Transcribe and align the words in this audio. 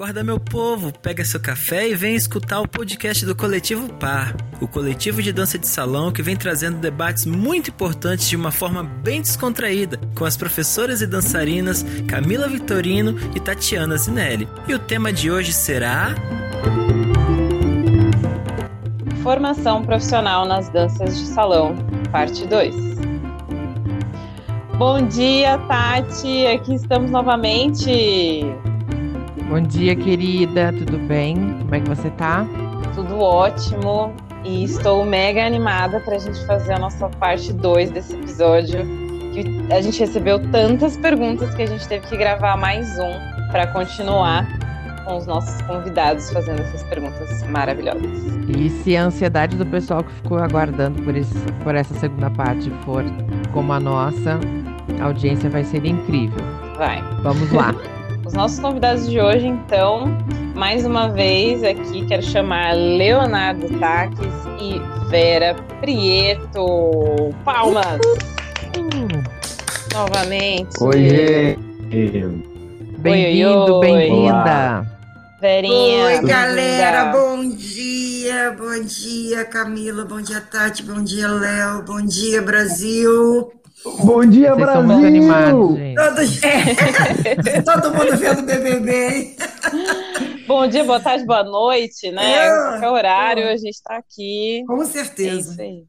Acorda, 0.00 0.24
meu 0.24 0.40
povo, 0.40 0.90
pega 0.98 1.22
seu 1.22 1.38
café 1.38 1.86
e 1.86 1.94
vem 1.94 2.14
escutar 2.14 2.58
o 2.60 2.66
podcast 2.66 3.26
do 3.26 3.36
Coletivo 3.36 3.86
Par, 3.92 4.34
o 4.58 4.66
coletivo 4.66 5.22
de 5.22 5.30
dança 5.30 5.58
de 5.58 5.66
salão 5.66 6.10
que 6.10 6.22
vem 6.22 6.34
trazendo 6.34 6.78
debates 6.78 7.26
muito 7.26 7.68
importantes 7.68 8.26
de 8.26 8.34
uma 8.34 8.50
forma 8.50 8.82
bem 8.82 9.20
descontraída, 9.20 10.00
com 10.14 10.24
as 10.24 10.38
professoras 10.38 11.02
e 11.02 11.06
dançarinas 11.06 11.84
Camila 12.08 12.48
Vitorino 12.48 13.14
e 13.36 13.40
Tatiana 13.40 13.98
Zinelli. 13.98 14.48
E 14.66 14.72
o 14.72 14.78
tema 14.78 15.12
de 15.12 15.30
hoje 15.30 15.52
será. 15.52 16.14
Formação 19.22 19.84
profissional 19.84 20.46
nas 20.46 20.70
danças 20.70 21.18
de 21.18 21.26
salão, 21.26 21.76
parte 22.10 22.46
2. 22.46 22.74
Bom 24.78 25.06
dia, 25.08 25.58
Tati! 25.68 26.46
Aqui 26.46 26.74
estamos 26.74 27.10
novamente. 27.10 28.69
Bom 29.50 29.62
dia, 29.62 29.96
querida, 29.96 30.72
tudo 30.72 30.96
bem? 30.96 31.34
Como 31.58 31.74
é 31.74 31.80
que 31.80 31.88
você 31.88 32.08
tá? 32.10 32.46
Tudo 32.94 33.18
ótimo 33.18 34.14
e 34.44 34.62
estou 34.62 35.04
mega 35.04 35.44
animada 35.44 35.98
para 35.98 36.14
a 36.14 36.18
gente 36.20 36.38
fazer 36.46 36.74
a 36.74 36.78
nossa 36.78 37.08
parte 37.08 37.52
2 37.52 37.90
desse 37.90 38.14
episódio. 38.14 38.78
Que 39.34 39.74
a 39.74 39.80
gente 39.80 39.98
recebeu 39.98 40.38
tantas 40.52 40.96
perguntas 40.96 41.52
que 41.56 41.62
a 41.62 41.66
gente 41.66 41.86
teve 41.88 42.06
que 42.06 42.16
gravar 42.16 42.56
mais 42.56 42.96
um 43.00 43.50
para 43.50 43.66
continuar 43.66 44.46
com 45.04 45.16
os 45.16 45.26
nossos 45.26 45.60
convidados 45.62 46.30
fazendo 46.30 46.60
essas 46.60 46.84
perguntas 46.84 47.42
maravilhosas. 47.48 48.08
E 48.56 48.70
se 48.70 48.96
a 48.96 49.02
ansiedade 49.02 49.56
do 49.56 49.66
pessoal 49.66 50.04
que 50.04 50.12
ficou 50.12 50.38
aguardando 50.38 51.02
por, 51.02 51.16
esse, 51.16 51.34
por 51.64 51.74
essa 51.74 51.94
segunda 51.94 52.30
parte 52.30 52.70
for 52.84 53.04
como 53.52 53.72
a 53.72 53.80
nossa, 53.80 54.38
a 55.00 55.06
audiência 55.06 55.50
vai 55.50 55.64
ser 55.64 55.84
incrível. 55.84 56.38
Vai. 56.78 57.02
Vamos 57.24 57.50
lá. 57.50 57.74
Os 58.30 58.34
nossos 58.34 58.60
convidados 58.60 59.10
de 59.10 59.20
hoje, 59.20 59.44
então, 59.44 60.16
mais 60.54 60.86
uma 60.86 61.08
vez 61.08 61.64
aqui 61.64 62.06
quero 62.06 62.22
chamar 62.22 62.76
Leonardo 62.76 63.68
Taques 63.80 64.32
e 64.60 64.80
Vera 65.10 65.56
Prieto. 65.80 67.34
Palmas! 67.44 67.98
Novamente. 69.92 70.80
Oi, 70.80 71.58
Bem-vindo, 72.98 73.80
bem-vinda. 73.80 74.86
Verinha. 75.40 76.04
Oi, 76.04 76.22
galera, 76.22 77.06
bom 77.06 77.48
dia, 77.48 78.54
bom 78.56 78.80
dia, 78.84 79.44
Camila, 79.44 80.04
bom 80.04 80.20
dia, 80.20 80.40
Tati, 80.40 80.84
bom 80.84 81.02
dia, 81.02 81.26
Léo, 81.26 81.82
bom 81.82 82.00
dia, 82.00 82.40
Brasil. 82.40 83.50
Bom 83.84 84.26
dia, 84.26 84.54
Vocês 84.54 84.66
Brasil! 84.66 84.80
são 84.80 84.82
muito 84.86 85.06
animados. 85.06 85.78
Todos... 85.96 86.40
Todo 87.64 87.94
mundo 87.94 88.16
vendo 88.16 88.42
BBB, 88.42 89.08
hein? 89.08 89.36
Bom 90.46 90.66
dia, 90.66 90.84
boa 90.84 91.00
tarde, 91.00 91.24
boa 91.24 91.44
noite, 91.44 92.10
né? 92.10 92.32
É, 92.46 92.48
Qualquer 92.50 92.88
horário 92.88 93.42
é. 93.44 93.52
a 93.52 93.56
gente 93.56 93.70
está 93.70 93.96
aqui. 93.96 94.64
Com 94.66 94.82
É 94.82 94.84
certeza. 94.86 95.52
isso 95.52 95.60
aí. 95.60 95.84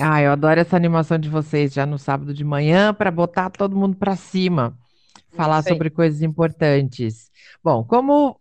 Ah, 0.00 0.20
eu 0.20 0.32
adoro 0.32 0.60
essa 0.60 0.76
animação 0.76 1.16
de 1.18 1.28
vocês 1.28 1.72
já 1.72 1.86
no 1.86 1.98
sábado 1.98 2.34
de 2.34 2.42
manhã 2.44 2.92
para 2.92 3.10
botar 3.10 3.48
todo 3.50 3.76
mundo 3.76 3.96
para 3.96 4.16
cima, 4.16 4.76
falar 5.36 5.62
sobre 5.62 5.88
coisas 5.88 6.20
importantes. 6.20 7.30
Bom, 7.62 7.84
como 7.84 8.38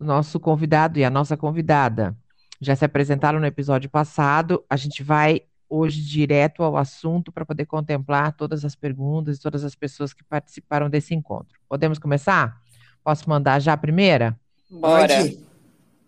o 0.00 0.04
nosso 0.04 0.38
convidado 0.40 0.98
e 0.98 1.04
a 1.04 1.10
nossa 1.10 1.36
convidada 1.36 2.16
já 2.60 2.76
se 2.76 2.84
apresentaram 2.84 3.40
no 3.40 3.46
episódio 3.46 3.90
passado, 3.90 4.62
a 4.70 4.76
gente 4.76 5.02
vai 5.02 5.42
hoje 5.70 6.02
direto 6.02 6.64
ao 6.64 6.76
assunto 6.76 7.30
para 7.30 7.46
poder 7.46 7.64
contemplar 7.64 8.32
todas 8.32 8.64
as 8.64 8.74
perguntas 8.74 9.38
e 9.38 9.40
todas 9.40 9.64
as 9.64 9.76
pessoas 9.76 10.12
que 10.12 10.24
participaram 10.24 10.90
desse 10.90 11.14
encontro. 11.14 11.58
Podemos 11.68 11.98
começar? 11.98 12.60
Posso 13.04 13.30
mandar 13.30 13.60
já 13.60 13.72
a 13.72 13.76
primeira? 13.76 14.36
Bora. 14.68 15.26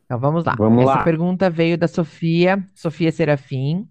Então 0.05 0.19
vamos 0.19 0.45
lá. 0.45 0.55
Vamos 0.59 0.83
Essa 0.83 0.97
lá. 0.97 1.05
pergunta 1.05 1.49
veio 1.49 1.79
da 1.79 1.89
Sofia, 1.89 2.63
Sofia 2.75 3.11
Serafim, 3.13 3.89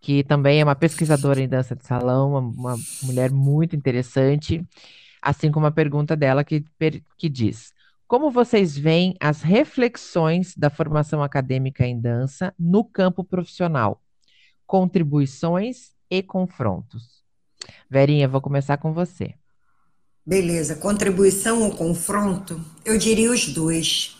que 0.00 0.22
também 0.22 0.60
é 0.60 0.64
uma 0.64 0.76
pesquisadora 0.76 1.40
em 1.40 1.48
dança 1.48 1.74
de 1.74 1.84
salão, 1.84 2.30
uma, 2.30 2.40
uma 2.40 2.76
mulher 3.02 3.30
muito 3.30 3.76
interessante, 3.76 4.64
assim 5.20 5.50
como 5.50 5.66
a 5.66 5.70
pergunta 5.72 6.16
dela 6.16 6.44
que, 6.44 6.64
que 7.16 7.28
diz: 7.28 7.74
Como 8.06 8.30
vocês 8.30 8.78
veem 8.78 9.16
as 9.20 9.42
reflexões 9.42 10.56
da 10.56 10.70
formação 10.70 11.22
acadêmica 11.22 11.84
em 11.84 12.00
dança 12.00 12.54
no 12.58 12.84
campo 12.84 13.22
profissional? 13.24 14.00
Contribuições 14.68 15.92
e 16.10 16.22
confrontos. 16.22 17.24
Verinha, 17.90 18.28
vou 18.28 18.40
começar 18.40 18.76
com 18.76 18.92
você. 18.92 19.34
Beleza, 20.24 20.76
contribuição 20.76 21.62
ou 21.62 21.70
confronto? 21.74 22.62
Eu 22.84 22.98
diria 22.98 23.32
os 23.32 23.48
dois. 23.48 24.18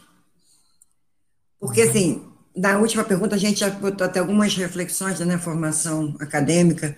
Porque, 1.60 1.82
assim, 1.82 2.26
na 2.56 2.78
última 2.78 3.04
pergunta 3.04 3.36
a 3.36 3.38
gente 3.38 3.60
já 3.60 3.68
botou 3.68 4.06
até 4.06 4.20
algumas 4.20 4.56
reflexões 4.56 5.20
né, 5.20 5.26
na 5.26 5.38
formação 5.38 6.16
acadêmica. 6.18 6.96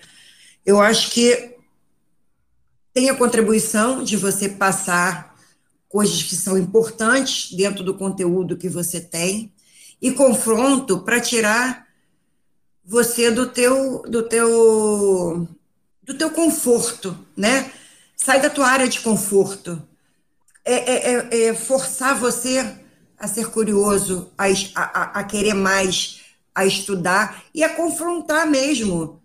Eu 0.65 0.81
acho 0.81 1.11
que 1.11 1.57
tem 2.95 3.11
a 3.11 3.17
contribuição 3.17 4.05
de 4.05 4.17
você 4.17 4.49
passar 4.49 5.35
coisas 5.89 6.23
que 6.23 6.37
são 6.37 6.57
importantes 6.57 7.53
dentro 7.53 7.83
do 7.83 7.95
conteúdo 7.95 8.57
que 8.57 8.69
você 8.69 9.01
tem 9.01 9.53
e 10.01 10.13
confronto 10.13 11.01
para 11.01 11.21
tirar 11.21 11.90
você 12.91 13.31
do 13.31 13.47
teu 13.47 14.03
do 14.03 14.21
teu 14.25 15.47
do 16.03 16.15
teu 16.19 16.31
conforto, 16.33 17.17
né? 17.37 17.71
Sai 18.17 18.41
da 18.43 18.51
tua 18.51 18.67
área 18.67 18.89
de 18.89 18.99
conforto. 19.01 19.81
É, 20.65 20.75
é- 20.75 21.15
é- 21.31 21.43
é 21.51 21.55
forçar 21.55 22.19
você 22.19 22.77
a 23.19 23.29
ser 23.29 23.49
curioso, 23.51 24.33
a, 24.37 24.47
a- 24.75 25.21
a 25.21 25.25
querer 25.25 25.55
mais, 25.55 26.23
a 26.55 26.67
estudar 26.67 27.45
e 27.55 27.63
a 27.63 27.75
confrontar 27.77 28.47
mesmo. 28.49 29.23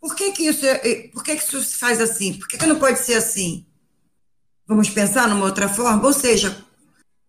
Por 0.00 0.16
que 0.16 0.32
que 0.32 0.44
isso, 0.48 0.66
é- 0.66 0.80
é- 0.88 1.08
por 1.08 1.22
que 1.24 1.36
que 1.36 1.44
isso 1.44 1.62
se 1.62 1.76
faz 1.76 2.00
assim? 2.00 2.34
Por 2.34 2.48
que 2.48 2.58
que 2.58 2.66
não 2.66 2.78
pode 2.80 2.98
ser 2.98 3.14
assim? 3.14 3.64
Vamos 4.66 4.90
pensar 4.90 5.28
numa 5.28 5.44
outra 5.46 5.68
forma? 5.68 6.04
Ou 6.04 6.12
seja, 6.12 6.64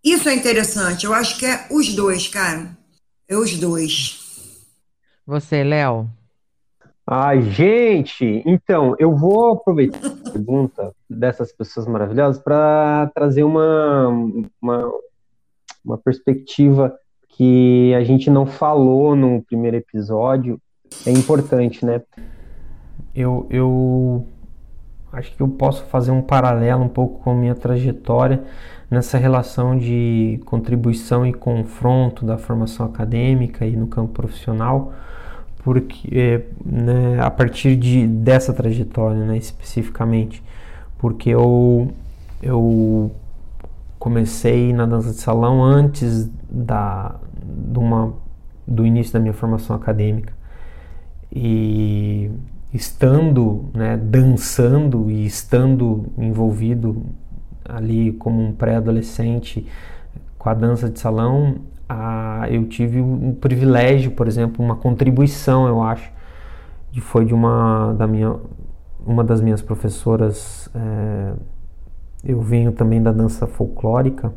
isso 0.03 0.29
é 0.29 0.35
interessante. 0.35 1.05
Eu 1.05 1.13
acho 1.13 1.37
que 1.37 1.45
é 1.45 1.67
os 1.71 1.93
dois, 1.93 2.27
cara. 2.27 2.77
É 3.27 3.37
os 3.37 3.55
dois. 3.57 4.22
Você, 5.25 5.63
Léo? 5.63 6.09
Ai, 7.05 7.41
gente, 7.41 8.41
então, 8.45 8.95
eu 8.97 9.15
vou 9.15 9.51
aproveitar 9.51 10.07
a 10.07 10.09
pergunta 10.31 10.93
dessas 11.09 11.51
pessoas 11.51 11.85
maravilhosas 11.85 12.41
para 12.41 13.11
trazer 13.13 13.43
uma, 13.43 14.07
uma, 14.61 14.91
uma 15.83 15.97
perspectiva 15.97 16.97
que 17.29 17.93
a 17.93 18.03
gente 18.03 18.29
não 18.29 18.45
falou 18.45 19.15
no 19.15 19.41
primeiro 19.43 19.77
episódio. 19.77 20.59
É 21.05 21.11
importante, 21.11 21.85
né? 21.85 22.01
eu, 23.15 23.47
eu 23.49 24.27
acho 25.11 25.35
que 25.35 25.41
eu 25.41 25.47
posso 25.47 25.83
fazer 25.85 26.11
um 26.11 26.21
paralelo 26.21 26.83
um 26.83 26.89
pouco 26.89 27.19
com 27.23 27.31
a 27.31 27.35
minha 27.35 27.53
trajetória 27.53 28.43
nessa 28.89 29.17
relação 29.17 29.77
de 29.77 30.39
contribuição 30.45 31.25
e 31.25 31.33
confronto 31.33 32.25
da 32.25 32.37
formação 32.37 32.85
acadêmica 32.85 33.65
e 33.65 33.75
no 33.75 33.87
campo 33.87 34.13
profissional, 34.13 34.93
porque 35.63 36.09
é, 36.11 36.41
né, 36.65 37.19
a 37.21 37.31
partir 37.31 37.75
de, 37.75 38.05
dessa 38.05 38.53
trajetória, 38.53 39.25
né, 39.25 39.37
especificamente, 39.37 40.43
porque 40.97 41.29
eu, 41.29 41.91
eu 42.41 43.11
comecei 43.97 44.73
na 44.73 44.85
dança 44.85 45.11
de 45.11 45.17
salão 45.17 45.63
antes 45.63 46.29
da, 46.49 47.15
de 47.41 47.79
uma, 47.79 48.13
do 48.67 48.85
início 48.85 49.13
da 49.13 49.19
minha 49.19 49.33
formação 49.33 49.75
acadêmica. 49.75 50.33
E 51.31 52.29
estando, 52.73 53.69
né, 53.73 53.95
dançando 53.95 55.09
e 55.09 55.25
estando 55.25 56.07
envolvido 56.17 57.03
ali 57.63 58.11
como 58.13 58.41
um 58.41 58.51
pré-adolescente 58.51 59.65
com 60.37 60.49
a 60.49 60.53
dança 60.53 60.89
de 60.89 60.99
salão, 60.99 61.55
eu 62.49 62.65
tive 62.67 63.01
um 63.01 63.33
privilégio, 63.33 64.11
por 64.11 64.27
exemplo, 64.27 64.63
uma 64.63 64.75
contribuição, 64.75 65.67
eu 65.67 65.81
acho, 65.81 66.11
que 66.91 67.01
foi 67.01 67.25
de 67.25 67.33
uma 67.33 67.93
da 67.93 68.07
minha 68.07 68.35
uma 69.05 69.23
das 69.23 69.41
minhas 69.41 69.61
professoras. 69.61 70.69
é, 70.73 71.33
eu 72.23 72.41
venho 72.41 72.71
também 72.71 73.03
da 73.03 73.11
dança 73.11 73.45
folclórica, 73.45 74.33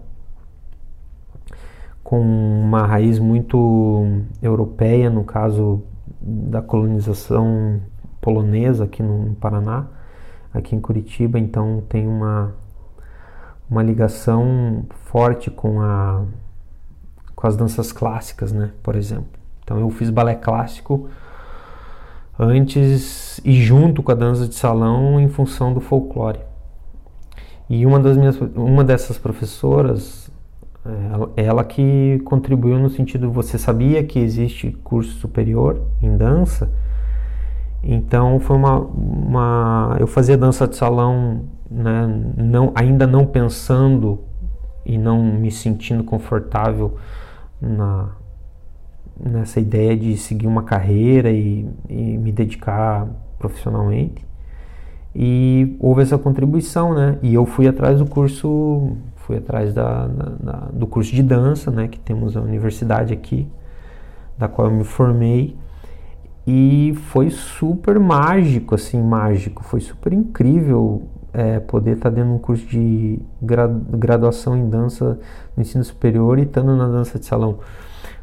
com 2.03 2.21
uma 2.21 2.85
raiz 2.85 3.19
muito 3.19 4.23
europeia, 4.43 5.09
no 5.09 5.25
caso 5.25 5.83
da 6.21 6.61
colonização 6.61 7.81
polonesa 8.21 8.85
aqui 8.85 9.03
no 9.03 9.37
Paraná, 9.37 9.87
aqui 10.53 10.75
em 10.75 10.81
Curitiba, 10.81 11.39
então 11.39 11.83
tem 11.89 12.09
uma, 12.09 12.55
uma 13.71 13.83
ligação 13.83 14.85
forte 15.05 15.49
com, 15.49 15.81
a, 15.81 16.25
com 17.47 17.49
as 17.49 17.57
danças 17.57 17.93
clássicas, 17.93 18.53
né, 18.53 18.71
por 18.83 18.97
exemplo. 18.97 19.27
Então 19.63 19.79
eu 19.79 19.89
fiz 19.91 20.11
balé 20.11 20.35
clássico 20.35 21.09
antes 22.39 23.41
e 23.45 23.63
junto 23.63 24.03
com 24.03 24.11
a 24.11 24.15
dança 24.15 24.49
de 24.49 24.55
salão 24.55 25.21
em 25.21 25.29
função 25.29 25.73
do 25.73 25.81
folclore. 25.81 26.41
E 27.71 27.87
uma 27.87 28.01
das 28.01 28.17
minhas, 28.17 28.39
uma 28.55 28.83
dessas 28.83 29.17
professoras, 29.17 30.31
é, 31.37 31.45
ela 31.45 31.65
que 31.65 32.21
contribuiu 32.25 32.79
no 32.79 32.91
sentido, 32.91 33.31
você 33.31 33.59
sabia 33.59 34.03
que 34.03 34.19
existe 34.19 34.73
curso 34.83 35.13
superior 35.19 35.81
em 36.03 36.17
dança? 36.17 36.71
Então 37.83 38.41
foi 38.41 38.57
uma, 38.57 38.79
uma 38.79 39.97
eu 40.01 40.07
fazia 40.09 40.37
dança 40.37 40.67
de 40.67 40.77
salão, 40.77 41.43
né, 41.71 42.09
não, 42.37 42.73
ainda 42.75 43.07
não 43.07 43.25
pensando 43.25 44.21
e 44.85 44.99
não 44.99 45.23
me 45.23 45.51
sentindo 45.51 46.03
confortável 46.03 46.97
na, 47.61 48.11
nessa 49.19 49.61
ideia 49.61 49.97
de 49.97 50.17
seguir 50.17 50.47
uma 50.47 50.63
carreira 50.63 51.31
e, 51.31 51.69
e 51.89 52.19
me 52.19 52.33
dedicar 52.33 53.09
profissionalmente. 53.39 54.25
E 55.15 55.77
houve 55.81 56.03
essa 56.03 56.19
contribuição, 56.19 56.93
né? 56.95 57.19
E 57.23 57.33
eu 57.33 57.47
fui 57.47 57.67
atrás 57.67 57.99
do 57.99 58.07
curso, 58.07 58.97
fui 59.17 59.39
atrás 59.39 59.73
da, 59.73 60.07
da, 60.07 60.25
da, 60.25 60.53
do 60.73 60.87
curso 60.87 61.15
de 61.15 61.23
dança, 61.23 61.71
né? 61.71 61.89
Que 61.89 61.99
temos 61.99 62.37
a 62.37 62.41
universidade 62.41 63.15
aqui, 63.15 63.49
da 64.37 64.47
qual 64.47 64.69
eu 64.69 64.75
me 64.75 64.85
formei. 64.85 65.57
E 66.47 66.93
foi 67.07 67.31
super 67.31 67.99
mágico, 67.99 68.75
assim, 68.75 69.03
mágico. 69.03 69.65
Foi 69.65 69.81
super 69.81 70.13
incrível 70.13 71.09
é, 71.37 71.61
poder 71.61 71.97
estar 71.97 72.09
dentro 72.09 72.31
de 72.31 72.37
um 72.37 72.39
curso 72.39 72.67
de 72.67 73.21
graduação 73.43 74.57
em 74.57 74.71
dança 74.71 75.19
no 75.55 75.63
ensino 75.63 75.85
superior 75.85 76.39
e 76.39 76.43
estando 76.43 76.75
na 76.75 76.89
dança 76.89 77.19
de 77.19 77.27
salão 77.27 77.59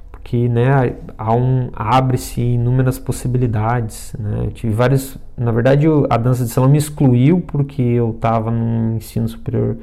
porque 0.10 0.48
né, 0.48 0.96
há 1.18 1.36
um 1.36 1.70
abre-se 1.74 2.40
inúmeras 2.40 2.98
possibilidades. 2.98 4.16
Né? 4.18 4.46
Eu 4.46 4.52
tive 4.52 4.74
vários, 4.74 5.18
na 5.38 5.52
verdade, 5.52 5.86
a 6.10 6.18
dança 6.18 6.46
de 6.46 6.50
salão 6.50 6.70
me 6.70 6.78
excluiu 6.78 7.42
porque 7.42 7.82
eu 7.82 8.12
estava 8.12 8.50
no 8.50 8.96
ensino 8.96 9.28
superior 9.28 9.78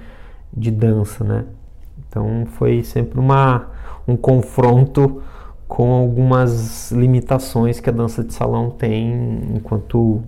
de 0.52 0.70
dança, 0.70 1.22
né? 1.22 1.44
Então 2.08 2.46
foi 2.46 2.82
sempre 2.82 3.20
uma 3.20 3.68
um 4.08 4.16
confronto 4.16 5.22
com 5.68 5.92
algumas 5.92 6.90
limitações 6.90 7.78
que 7.78 7.88
a 7.88 7.92
dança 7.92 8.24
de 8.24 8.32
salão 8.32 8.70
tem 8.70 9.42
enquanto 9.54 10.22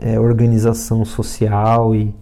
é, 0.00 0.18
organização 0.18 1.04
social 1.04 1.94
e, 1.94 2.14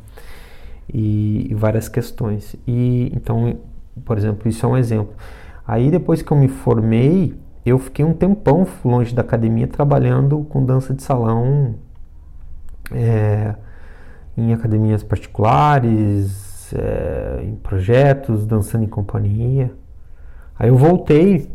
e, 0.93 1.49
e 1.50 1.55
várias 1.55 1.88
questões. 1.88 2.56
E 2.67 3.12
então, 3.15 3.59
por 4.05 4.17
exemplo, 4.17 4.49
isso 4.49 4.65
é 4.65 4.69
um 4.69 4.77
exemplo. 4.77 5.15
Aí 5.67 5.91
depois 5.91 6.23
que 6.23 6.31
eu 6.31 6.37
me 6.37 6.49
formei, 6.49 7.35
eu 7.65 7.79
fiquei 7.79 8.05
um 8.05 8.12
tempão 8.12 8.67
longe 8.85 9.15
da 9.15 9.23
academia 9.23 9.67
trabalhando 9.67 10.44
com 10.49 10.65
dança 10.65 10.94
de 10.94 11.03
salão 11.03 11.75
é, 12.93 13.55
em 14.37 14.53
academias 14.53 15.03
particulares, 15.03 16.73
é, 16.73 17.43
em 17.43 17.56
projetos, 17.56 18.47
dançando 18.47 18.85
em 18.85 18.89
companhia. 18.89 19.73
Aí 20.59 20.69
eu 20.69 20.77
voltei, 20.77 21.50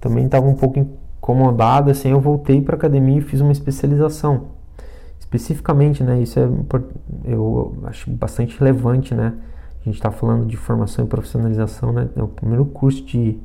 também 0.00 0.24
estava 0.24 0.46
um 0.46 0.54
pouco 0.54 0.78
incomodado, 0.78 1.90
assim, 1.90 2.10
eu 2.10 2.20
voltei 2.20 2.60
para 2.62 2.74
a 2.74 2.78
academia 2.78 3.18
e 3.18 3.22
fiz 3.22 3.40
uma 3.40 3.52
especialização. 3.52 4.55
Especificamente, 5.36 6.02
né, 6.02 6.20
isso 6.20 6.40
é, 6.40 6.48
eu 7.24 7.76
acho 7.84 8.10
bastante 8.10 8.58
relevante, 8.58 9.14
né, 9.14 9.34
a 9.80 9.84
gente 9.84 9.94
está 9.96 10.10
falando 10.10 10.46
de 10.46 10.56
formação 10.56 11.04
e 11.04 11.08
profissionalização, 11.08 11.92
né? 11.92 12.08
É 12.16 12.22
o 12.22 12.26
primeiro 12.26 12.64
curso 12.64 13.04
de 13.04 13.38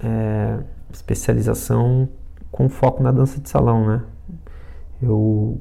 é, 0.00 0.58
especialização 0.92 2.08
com 2.50 2.68
foco 2.68 3.02
na 3.02 3.12
dança 3.12 3.40
de 3.40 3.48
salão, 3.48 3.86
né? 3.86 4.02
Eu 5.00 5.60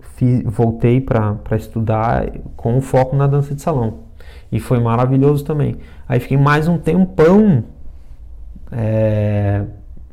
fiz, 0.00 0.42
voltei 0.44 0.98
para 0.98 1.38
estudar 1.56 2.26
com 2.56 2.80
foco 2.80 3.14
na 3.14 3.26
dança 3.26 3.54
de 3.54 3.60
salão 3.60 3.98
e 4.50 4.58
foi 4.58 4.80
maravilhoso 4.80 5.44
também. 5.44 5.76
Aí 6.08 6.18
fiquei 6.18 6.38
mais 6.38 6.66
um 6.66 6.78
tempão 6.78 7.64
é, 8.72 9.62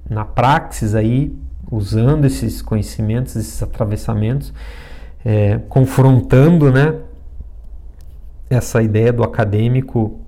na 0.09 0.25
praxis 0.25 0.93
aí, 0.93 1.33
usando 1.73 2.25
esses 2.25 2.61
conhecimentos, 2.61 3.35
esses 3.35 3.61
atravessamentos, 3.63 4.53
é, 5.25 5.57
confrontando, 5.69 6.71
né? 6.71 6.99
essa 8.49 8.81
ideia 8.81 9.11
do 9.11 9.23
acadêmico 9.23 10.19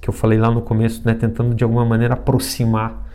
que 0.00 0.08
eu 0.08 0.12
falei 0.12 0.38
lá 0.38 0.50
no 0.50 0.62
começo, 0.62 1.02
né, 1.04 1.14
tentando 1.14 1.54
de 1.54 1.62
alguma 1.62 1.84
maneira 1.84 2.14
aproximar 2.14 3.08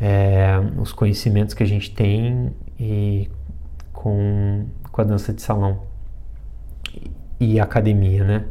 é, 0.00 0.54
os 0.78 0.92
conhecimentos 0.92 1.54
que 1.54 1.62
a 1.62 1.66
gente 1.66 1.90
tem 1.90 2.54
e 2.78 3.28
com, 3.92 4.66
com 4.90 5.00
a 5.00 5.04
dança 5.04 5.32
de 5.32 5.42
salão 5.42 5.82
e 7.40 7.58
academia, 7.58 8.24
né? 8.24 8.44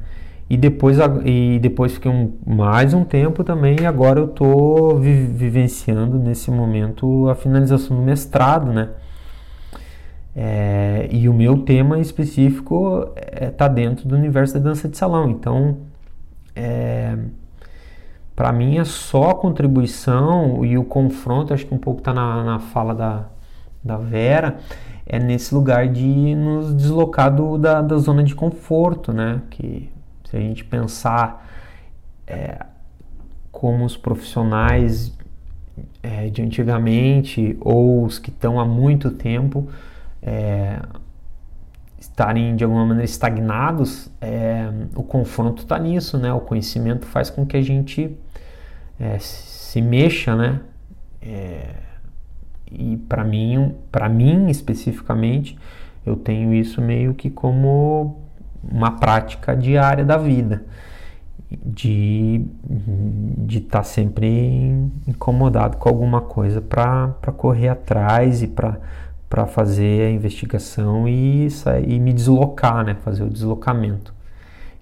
E 0.50 0.58
depois, 0.58 0.98
e 1.26 1.58
depois 1.60 1.94
fiquei 1.94 2.12
um, 2.12 2.34
mais 2.46 2.94
um 2.94 3.04
tempo 3.04 3.44
também 3.44 3.78
e 3.82 3.86
agora 3.86 4.20
eu 4.20 4.26
estou 4.26 5.00
vi, 5.00 5.26
vivenciando 5.26 6.20
nesse 6.20 6.52
momento 6.52 7.30
a 7.30 7.36
finalização 7.36 7.98
do 7.98 8.04
mestrado, 8.04 8.72
né? 8.72 8.90
É, 10.36 11.08
e 11.12 11.30
o 11.30 11.34
meu 11.34 11.60
tema 11.60 12.00
específico 12.00 13.10
está 13.16 13.46
é, 13.46 13.50
tá 13.50 13.68
dentro 13.68 14.08
do 14.08 14.16
universo 14.16 14.56
da 14.56 14.60
dança 14.60 14.90
de 14.90 14.98
salão. 14.98 15.30
Então, 15.30 15.78
é, 16.56 17.18
para 18.36 18.52
mim 18.52 18.78
é 18.78 18.84
só 18.84 19.32
a 19.32 19.36
contribuição 19.36 20.66
e 20.66 20.78
o 20.78 20.84
confronto, 20.84 21.54
acho 21.54 21.66
que 21.66 21.74
um 21.74 21.78
pouco 21.78 22.00
está 22.00 22.14
na, 22.14 22.44
na 22.44 22.60
fala 22.60 22.96
da, 22.96 23.26
da 23.84 23.98
Vera, 23.98 24.58
é 25.06 25.20
nesse 25.20 25.54
lugar 25.54 25.88
de 25.88 26.36
nos 26.36 26.76
deslocar 26.76 27.34
do, 27.34 27.58
da, 27.58 27.82
da 27.82 27.98
zona 27.98 28.24
de 28.24 28.34
conforto, 28.34 29.14
né? 29.14 29.42
Que 29.52 29.93
se 30.34 30.38
a 30.38 30.40
gente 30.40 30.66
pensar 30.66 31.48
é, 32.26 32.66
como 33.52 33.86
os 33.86 33.96
profissionais 33.96 35.16
é, 36.02 36.28
de 36.28 36.42
antigamente 36.42 37.56
ou 37.62 38.04
os 38.04 38.18
que 38.18 38.32
estão 38.32 38.60
há 38.60 38.66
muito 38.66 39.12
tempo 39.12 39.70
é, 40.24 40.80
estarem 42.00 42.56
de 42.56 42.64
alguma 42.64 42.84
maneira 42.84 43.06
estagnados, 43.06 44.10
é, 44.20 44.68
o 44.96 45.04
confronto 45.04 45.62
está 45.62 45.78
nisso, 45.78 46.18
né? 46.18 46.34
O 46.34 46.40
conhecimento 46.40 47.06
faz 47.06 47.30
com 47.30 47.46
que 47.46 47.56
a 47.56 47.62
gente 47.62 48.18
é, 49.00 49.20
se 49.20 49.84
mexa, 49.84 50.36
né? 50.36 50.62
É, 51.22 51.76
e 52.72 52.98
para 52.98 53.24
mim, 53.24 53.76
para 53.92 54.10
mim 54.10 54.50
especificamente, 54.50 55.60
eu 56.04 56.16
tenho 56.16 56.52
isso 56.56 56.82
meio 56.82 57.14
que 57.14 57.30
como 57.30 58.23
uma 58.64 58.92
prática 59.00 59.56
diária 59.56 60.06
da 60.06 60.18
vida, 60.18 60.64
de 61.50 62.46
de 63.46 63.60
estar 63.60 63.80
tá 63.80 63.84
sempre 63.84 64.28
incomodado 65.08 65.78
com 65.78 65.90
alguma 65.90 66.22
coisa 66.22 66.62
para 66.62 67.32
correr 67.38 67.70
atrás 67.70 68.42
e 68.42 68.48
para 68.48 69.46
fazer 69.48 70.08
a 70.08 70.12
investigação 70.12 71.08
e, 71.08 71.48
e 71.88 72.00
me 72.00 72.14
deslocar, 72.14 72.84
né? 72.86 72.96
Fazer 73.04 73.24
o 73.24 73.30
deslocamento. 73.30 74.14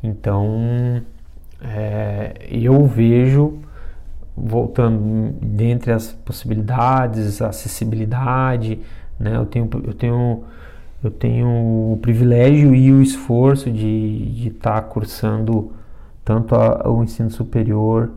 Então, 0.04 1.02
é, 1.62 2.34
eu 2.50 2.86
vejo, 2.86 3.60
voltando 4.36 5.36
dentre 5.42 5.92
as 5.92 6.12
possibilidades, 6.12 7.42
acessibilidade, 7.42 8.80
né? 9.20 9.36
Eu 9.36 9.46
tenho, 9.46 9.70
eu 9.86 9.94
tenho, 9.94 10.44
eu 11.04 11.10
tenho 11.10 11.48
o 11.94 12.00
privilégio 12.02 12.76
e 12.76 12.92
o 12.92 13.02
esforço 13.02 13.72
de 13.72 14.48
estar 14.48 14.76
tá 14.76 14.82
cursando 14.82 15.72
tanto 16.24 16.56
a, 16.56 16.90
o 16.90 17.04
ensino 17.04 17.30
superior 17.30 18.12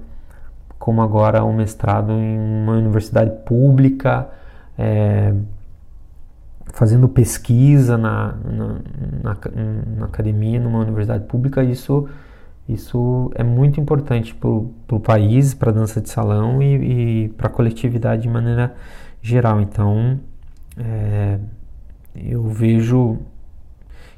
como 0.78 1.00
agora 1.00 1.42
o 1.42 1.50
mestrado 1.50 2.12
em 2.12 2.38
uma 2.38 2.74
universidade 2.74 3.30
pública, 3.46 4.28
é, 4.76 5.32
fazendo 6.74 7.08
pesquisa 7.08 7.96
na, 7.96 8.34
na, 8.44 8.66
na, 9.22 9.36
na, 9.96 10.04
academia, 10.04 10.60
numa 10.60 10.80
universidade 10.80 11.24
pública, 11.24 11.64
isso, 11.64 12.06
isso 12.68 13.32
é 13.34 13.42
muito 13.42 13.80
importante 13.80 14.34
para 14.34 14.50
o 14.50 15.00
país, 15.00 15.54
para 15.54 15.70
a 15.70 15.72
dança 15.72 16.02
de 16.02 16.10
salão 16.10 16.62
e, 16.62 17.24
e 17.24 17.28
para 17.30 17.46
a 17.46 17.50
coletividade 17.50 18.20
de 18.20 18.28
maneira 18.28 18.74
geral. 19.22 19.62
Então, 19.62 20.20
é, 20.76 21.38
eu 22.14 22.42
vejo, 22.44 23.18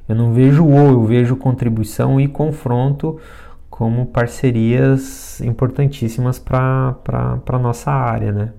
eu 0.08 0.14
não 0.14 0.32
vejo 0.32 0.64
ou, 0.66 0.90
eu 0.90 1.04
vejo 1.04 1.36
contribuição 1.36 2.20
e 2.20 2.28
confronto 2.28 3.18
como 3.70 4.06
parcerias 4.06 5.40
importantíssimas 5.40 6.38
para 6.38 6.96
a 7.46 7.58
nossa 7.58 7.90
área, 7.90 8.32
né? 8.32 8.52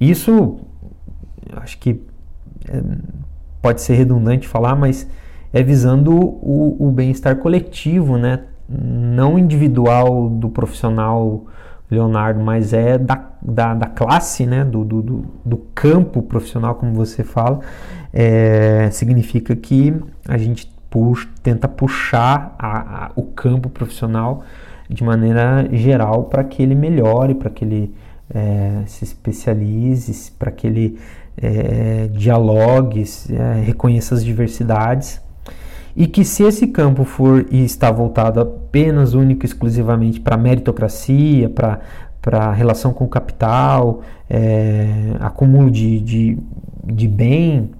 Isso, 0.00 0.60
acho 1.56 1.78
que 1.78 2.02
é, 2.68 2.82
pode 3.62 3.80
ser 3.80 3.94
redundante 3.94 4.46
falar, 4.46 4.76
mas 4.76 5.08
é 5.52 5.62
visando 5.62 6.14
o, 6.14 6.76
o 6.78 6.92
bem-estar 6.92 7.36
coletivo, 7.36 8.16
né? 8.16 8.44
Não 8.68 9.38
individual 9.38 10.28
do 10.28 10.48
profissional 10.48 11.46
Leonardo, 11.90 12.40
mas 12.40 12.72
é 12.72 12.96
da, 12.96 13.30
da, 13.42 13.74
da 13.74 13.86
classe, 13.86 14.46
né? 14.46 14.64
Do, 14.64 14.84
do, 14.84 15.24
do, 15.44 15.56
campo 15.74 16.22
profissional, 16.22 16.74
como 16.76 16.94
você 16.94 17.24
fala. 17.24 17.60
É, 18.12 18.88
significa 18.90 19.56
que 19.56 19.94
a 20.28 20.38
gente 20.38 20.70
pux, 20.88 21.26
tenta 21.42 21.66
puxar 21.66 22.54
a, 22.58 23.06
a, 23.06 23.10
o 23.16 23.22
campo 23.22 23.68
profissional 23.68 24.44
de 24.88 25.02
maneira 25.04 25.68
geral 25.72 26.24
para 26.24 26.44
que 26.44 26.62
ele 26.62 26.74
melhore, 26.74 27.34
para 27.34 27.50
que 27.50 27.64
ele 27.64 27.94
é, 28.32 28.82
se 28.86 29.04
especialize, 29.04 30.32
para 30.32 30.50
que 30.50 30.66
ele 30.66 30.98
é, 31.36 32.08
dialogue, 32.08 33.04
é, 33.30 33.60
reconheça 33.60 34.14
as 34.14 34.24
diversidades 34.24 35.20
e 35.96 36.06
que 36.06 36.24
se 36.24 36.44
esse 36.44 36.66
campo 36.68 37.04
for 37.04 37.46
e 37.50 37.64
está 37.64 37.90
voltado 37.90 38.40
apenas, 38.40 39.14
único, 39.14 39.44
exclusivamente 39.44 40.20
para 40.20 40.36
meritocracia, 40.36 41.48
para 41.48 41.80
para 42.20 42.52
relação 42.52 42.92
com 42.92 43.04
o 43.04 43.08
capital, 43.08 44.02
é, 44.28 45.16
acúmulo 45.20 45.70
de, 45.70 46.00
de, 46.00 46.38
de 46.84 47.08
bem, 47.08 47.70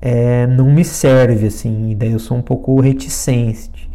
é, 0.00 0.46
não 0.46 0.70
me 0.70 0.84
serve 0.84 1.46
assim, 1.46 1.90
e 1.90 1.94
daí 1.94 2.12
eu 2.12 2.18
sou 2.18 2.36
um 2.36 2.42
pouco 2.42 2.78
reticente. 2.80 3.90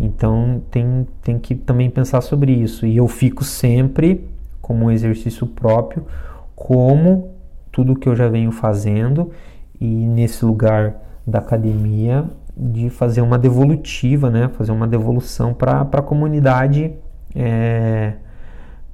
Então 0.00 0.62
tem, 0.70 1.06
tem 1.22 1.38
que 1.38 1.54
também 1.54 1.90
pensar 1.90 2.20
sobre 2.20 2.52
isso. 2.52 2.86
E 2.86 2.96
eu 2.96 3.08
fico 3.08 3.42
sempre, 3.42 4.24
como 4.62 4.86
um 4.86 4.90
exercício 4.90 5.46
próprio, 5.46 6.06
como 6.54 7.30
tudo 7.72 7.96
que 7.96 8.08
eu 8.08 8.14
já 8.14 8.28
venho 8.28 8.52
fazendo, 8.52 9.32
e 9.80 9.84
nesse 9.84 10.44
lugar 10.44 10.94
da 11.26 11.40
academia 11.40 12.24
de 12.58 12.90
fazer 12.90 13.20
uma 13.20 13.38
devolutiva, 13.38 14.30
né? 14.30 14.48
Fazer 14.56 14.72
uma 14.72 14.88
devolução 14.88 15.54
para 15.54 15.82
a 15.82 16.02
comunidade, 16.02 16.94
é, 17.34 18.14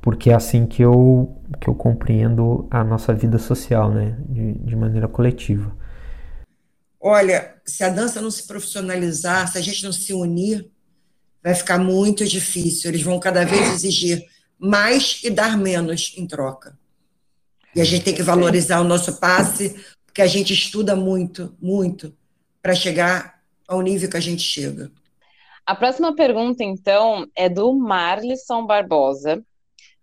porque 0.02 0.30
é 0.30 0.35
assim 0.35 0.66
que 0.66 0.83
eu, 0.83 1.35
que 1.61 1.68
eu 1.68 1.75
compreendo 1.75 2.68
a 2.71 2.85
nossa 2.85 3.14
vida 3.14 3.38
social, 3.38 3.90
né? 3.90 4.16
De, 4.28 4.52
de 4.54 4.76
maneira 4.76 5.09
coletiva. 5.09 5.75
Olha, 7.00 7.54
se 7.64 7.83
a 7.85 7.88
dança 7.88 8.21
não 8.21 8.30
se 8.30 8.47
profissionalizar, 8.47 9.50
se 9.50 9.59
a 9.59 9.61
gente 9.61 9.85
não 9.85 9.92
se 9.92 10.12
unir, 10.12 10.71
vai 11.42 11.54
ficar 11.54 11.78
muito 11.78 12.25
difícil. 12.26 12.90
Eles 12.90 13.02
vão 13.02 13.18
cada 13.18 13.44
vez 13.44 13.73
exigir 13.73 14.25
mais 14.59 15.21
e 15.23 15.30
dar 15.30 15.56
menos 15.59 16.14
em 16.16 16.26
troca. 16.26 16.78
E 17.75 17.80
a 17.80 17.85
gente 17.85 18.04
tem 18.04 18.14
que 18.14 18.23
valorizar 18.23 18.80
o 18.80 18.85
nosso 18.85 19.18
passe, 19.18 19.75
porque 20.06 20.23
a 20.23 20.26
gente 20.26 20.52
estuda 20.52 20.94
muito, 20.94 21.54
muito, 21.61 22.14
para 22.62 22.75
chegar 22.75 23.34
ao 23.66 23.80
nível 23.80 24.11
que 24.11 24.16
a 24.16 24.21
gente 24.21 24.42
chega. 24.42 24.90
A 25.66 25.75
próxima 25.75 26.14
pergunta, 26.14 26.62
então, 26.62 27.26
é 27.35 27.49
do 27.49 27.73
Marlisson 27.73 28.66
Barbosa, 28.66 29.42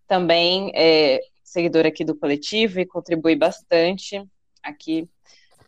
também 0.07 0.71
é 0.73 1.19
seguidor 1.43 1.85
aqui 1.85 2.03
do 2.03 2.15
coletivo 2.15 2.79
e 2.79 2.85
contribui 2.85 3.35
bastante 3.35 4.23
aqui 4.63 5.07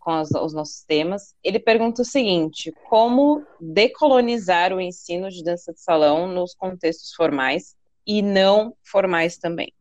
com 0.00 0.20
os, 0.20 0.30
os 0.32 0.52
nossos 0.52 0.82
temas. 0.82 1.34
Ele 1.42 1.58
pergunta 1.58 2.02
o 2.02 2.04
seguinte: 2.04 2.72
como 2.88 3.44
decolonizar 3.60 4.72
o 4.72 4.80
ensino 4.80 5.30
de 5.30 5.42
dança 5.42 5.72
de 5.72 5.80
salão 5.80 6.26
nos 6.26 6.54
contextos 6.54 7.14
formais 7.14 7.74
e 8.06 8.20
não 8.20 8.74
formais 8.82 9.38
também? 9.38 9.72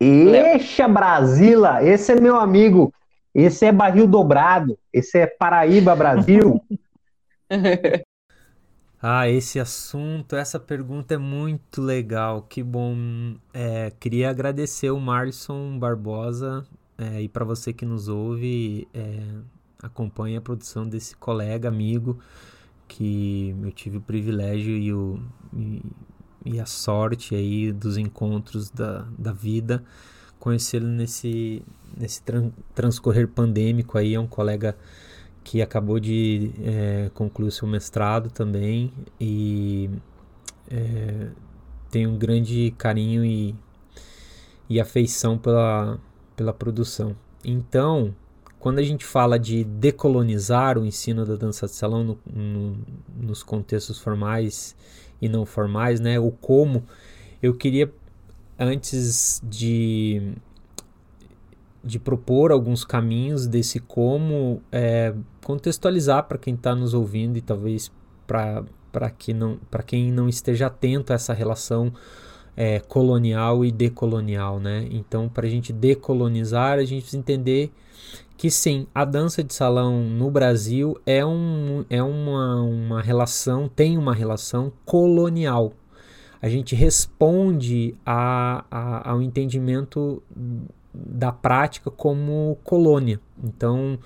Eixa, 0.00 0.88
Brasila, 0.88 1.84
esse 1.84 2.12
é 2.12 2.20
meu 2.20 2.36
amigo. 2.36 2.92
Esse 3.34 3.66
é 3.66 3.72
barril 3.72 4.06
dobrado. 4.06 4.78
Esse 4.92 5.18
é 5.18 5.26
Paraíba, 5.26 5.96
Brasil. 5.96 6.62
ah, 9.00 9.28
esse 9.28 9.58
assunto, 9.58 10.36
essa 10.36 10.60
pergunta 10.60 11.14
é 11.14 11.18
muito 11.18 11.80
legal. 11.80 12.42
Que 12.42 12.62
bom. 12.62 12.94
É, 13.52 13.90
queria 13.98 14.28
agradecer 14.28 14.90
o 14.90 15.00
Marlison 15.00 15.78
Barbosa 15.78 16.66
é, 16.98 17.22
e 17.22 17.28
para 17.28 17.44
você 17.44 17.72
que 17.72 17.86
nos 17.86 18.08
ouve, 18.08 18.86
é, 18.92 19.18
acompanha 19.82 20.38
a 20.38 20.42
produção 20.42 20.86
desse 20.86 21.16
colega, 21.16 21.68
amigo, 21.68 22.18
que 22.86 23.56
eu 23.62 23.72
tive 23.72 23.96
o 23.96 24.00
privilégio 24.00 24.76
e, 24.76 24.92
o, 24.92 25.18
e, 25.54 25.82
e 26.44 26.60
a 26.60 26.66
sorte 26.66 27.34
aí 27.34 27.72
dos 27.72 27.96
encontros 27.96 28.70
da, 28.70 29.06
da 29.18 29.32
vida 29.32 29.82
conhecê-lo 30.42 30.88
nesse, 30.88 31.62
nesse 31.96 32.20
tran 32.20 32.50
transcorrer 32.74 33.28
pandêmico 33.28 33.96
aí, 33.96 34.14
é 34.14 34.18
um 34.18 34.26
colega 34.26 34.76
que 35.44 35.62
acabou 35.62 36.00
de 36.00 36.50
é, 36.64 37.10
concluir 37.14 37.52
seu 37.52 37.68
mestrado 37.68 38.28
também 38.28 38.92
e 39.20 39.88
é, 40.68 41.28
tem 41.92 42.08
um 42.08 42.18
grande 42.18 42.74
carinho 42.76 43.24
e, 43.24 43.54
e 44.68 44.80
afeição 44.80 45.38
pela, 45.38 46.00
pela 46.34 46.52
produção. 46.52 47.14
Então, 47.44 48.12
quando 48.58 48.80
a 48.80 48.82
gente 48.82 49.04
fala 49.04 49.38
de 49.38 49.62
decolonizar 49.62 50.76
o 50.76 50.84
ensino 50.84 51.24
da 51.24 51.36
dança 51.36 51.66
de 51.66 51.72
salão 51.72 52.02
no, 52.02 52.18
no, 52.26 52.78
nos 53.16 53.44
contextos 53.44 54.00
formais 54.00 54.74
e 55.20 55.28
não 55.28 55.46
formais, 55.46 56.00
né, 56.00 56.18
o 56.18 56.32
como, 56.32 56.82
eu 57.40 57.54
queria 57.54 57.92
antes 58.62 59.42
de, 59.44 60.34
de 61.82 61.98
propor 61.98 62.52
alguns 62.52 62.84
caminhos 62.84 63.46
desse 63.46 63.80
como 63.80 64.62
é, 64.70 65.14
contextualizar 65.44 66.24
para 66.24 66.38
quem 66.38 66.54
está 66.54 66.74
nos 66.74 66.94
ouvindo 66.94 67.36
e 67.36 67.40
talvez 67.40 67.90
para 68.26 69.10
que 69.10 69.34
não, 69.34 69.58
quem 69.86 70.12
não 70.12 70.28
esteja 70.28 70.66
atento 70.66 71.12
a 71.12 71.16
essa 71.16 71.32
relação 71.32 71.92
é, 72.56 72.80
colonial 72.80 73.64
e 73.64 73.72
decolonial, 73.72 74.60
né? 74.60 74.86
Então, 74.90 75.28
para 75.28 75.46
a 75.46 75.50
gente 75.50 75.72
decolonizar, 75.72 76.78
a 76.78 76.84
gente 76.84 77.02
precisa 77.02 77.18
entender 77.18 77.72
que 78.36 78.50
sim, 78.50 78.86
a 78.94 79.04
dança 79.04 79.42
de 79.42 79.54
salão 79.54 80.02
no 80.02 80.30
Brasil 80.30 81.00
é, 81.06 81.24
um, 81.24 81.84
é 81.88 82.02
uma, 82.02 82.62
uma 82.62 83.00
relação, 83.00 83.68
tem 83.68 83.96
uma 83.96 84.14
relação 84.14 84.72
colonial, 84.84 85.72
a 86.42 86.48
gente 86.48 86.74
responde 86.74 87.94
a, 88.04 88.64
a, 88.68 89.10
ao 89.10 89.22
entendimento 89.22 90.20
da 90.92 91.30
prática 91.30 91.88
como 91.88 92.58
colônia. 92.64 93.20
Então, 93.42 93.96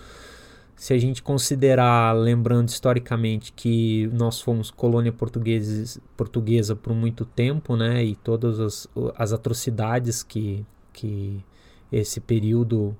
se 0.76 0.92
a 0.92 0.98
gente 0.98 1.22
considerar, 1.22 2.12
lembrando 2.12 2.68
historicamente 2.68 3.54
que 3.54 4.08
nós 4.12 4.38
fomos 4.38 4.70
colônia 4.70 5.12
portuguesa, 5.12 6.76
por 6.76 6.94
muito 6.94 7.24
tempo, 7.24 7.74
né, 7.74 8.04
e 8.04 8.14
todas 8.14 8.60
as, 8.60 8.86
as 9.16 9.32
atrocidades 9.32 10.22
que, 10.22 10.64
que 10.92 11.42
esse 11.90 12.20
período 12.20 12.94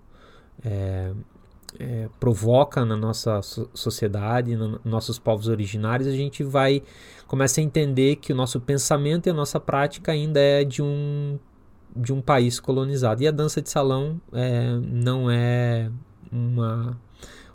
é, 0.64 1.12
é, 1.78 2.08
provoca 2.18 2.84
na 2.84 2.96
nossa 2.96 3.40
sociedade, 3.42 4.56
nos 4.56 4.80
nossos 4.84 5.18
povos 5.18 5.48
originários, 5.48 6.08
a 6.08 6.12
gente 6.12 6.42
vai 6.42 6.82
começa 7.26 7.60
a 7.60 7.64
entender 7.64 8.16
que 8.16 8.32
o 8.32 8.36
nosso 8.36 8.60
pensamento 8.60 9.26
e 9.26 9.30
a 9.30 9.34
nossa 9.34 9.58
prática 9.58 10.12
ainda 10.12 10.40
é 10.40 10.64
de 10.64 10.82
um 10.82 11.38
de 11.94 12.12
um 12.12 12.20
país 12.20 12.60
colonizado. 12.60 13.22
E 13.22 13.28
a 13.28 13.30
dança 13.30 13.62
de 13.62 13.70
salão 13.70 14.20
é, 14.32 14.78
não 14.82 15.30
é 15.30 15.90
uma, 16.30 17.00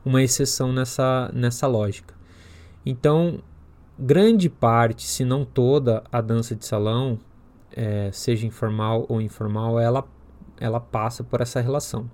uma 0.04 0.22
exceção 0.22 0.74
nessa, 0.74 1.30
nessa 1.32 1.68
lógica. 1.68 2.16
Então, 2.84 3.40
grande 3.98 4.50
parte, 4.50 5.04
se 5.04 5.24
não 5.24 5.46
toda, 5.46 6.04
a 6.12 6.20
dança 6.22 6.56
de 6.56 6.66
salão, 6.66 7.20
é, 7.72 8.10
seja 8.12 8.48
informal 8.48 9.06
ou 9.08 9.22
informal, 9.22 9.80
ela, 9.80 10.04
ela 10.60 10.80
passa 10.80 11.24
por 11.24 11.40
essa 11.40 11.62
relação. 11.62 12.10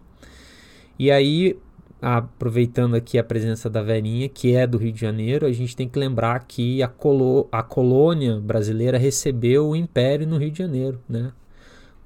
E 1.00 1.10
aí, 1.10 1.58
aproveitando 2.02 2.96
aqui 2.96 3.18
a 3.18 3.24
presença 3.24 3.70
da 3.70 3.82
Verinha, 3.82 4.30
que 4.30 4.56
é 4.56 4.68
do 4.68 4.78
Rio 4.78 4.92
de 4.92 5.02
Janeiro, 5.02 5.46
a 5.46 5.52
gente 5.52 5.76
tem 5.76 5.90
que 5.90 5.98
lembrar 5.98 6.40
que 6.48 6.82
a, 6.84 6.88
colo 6.88 7.48
a 7.52 7.64
colônia 7.64 8.40
brasileira 8.40 8.98
recebeu 8.98 9.70
o 9.70 9.76
império 9.76 10.28
no 10.28 10.38
Rio 10.38 10.52
de 10.52 10.60
Janeiro, 10.60 11.02
né? 11.10 11.32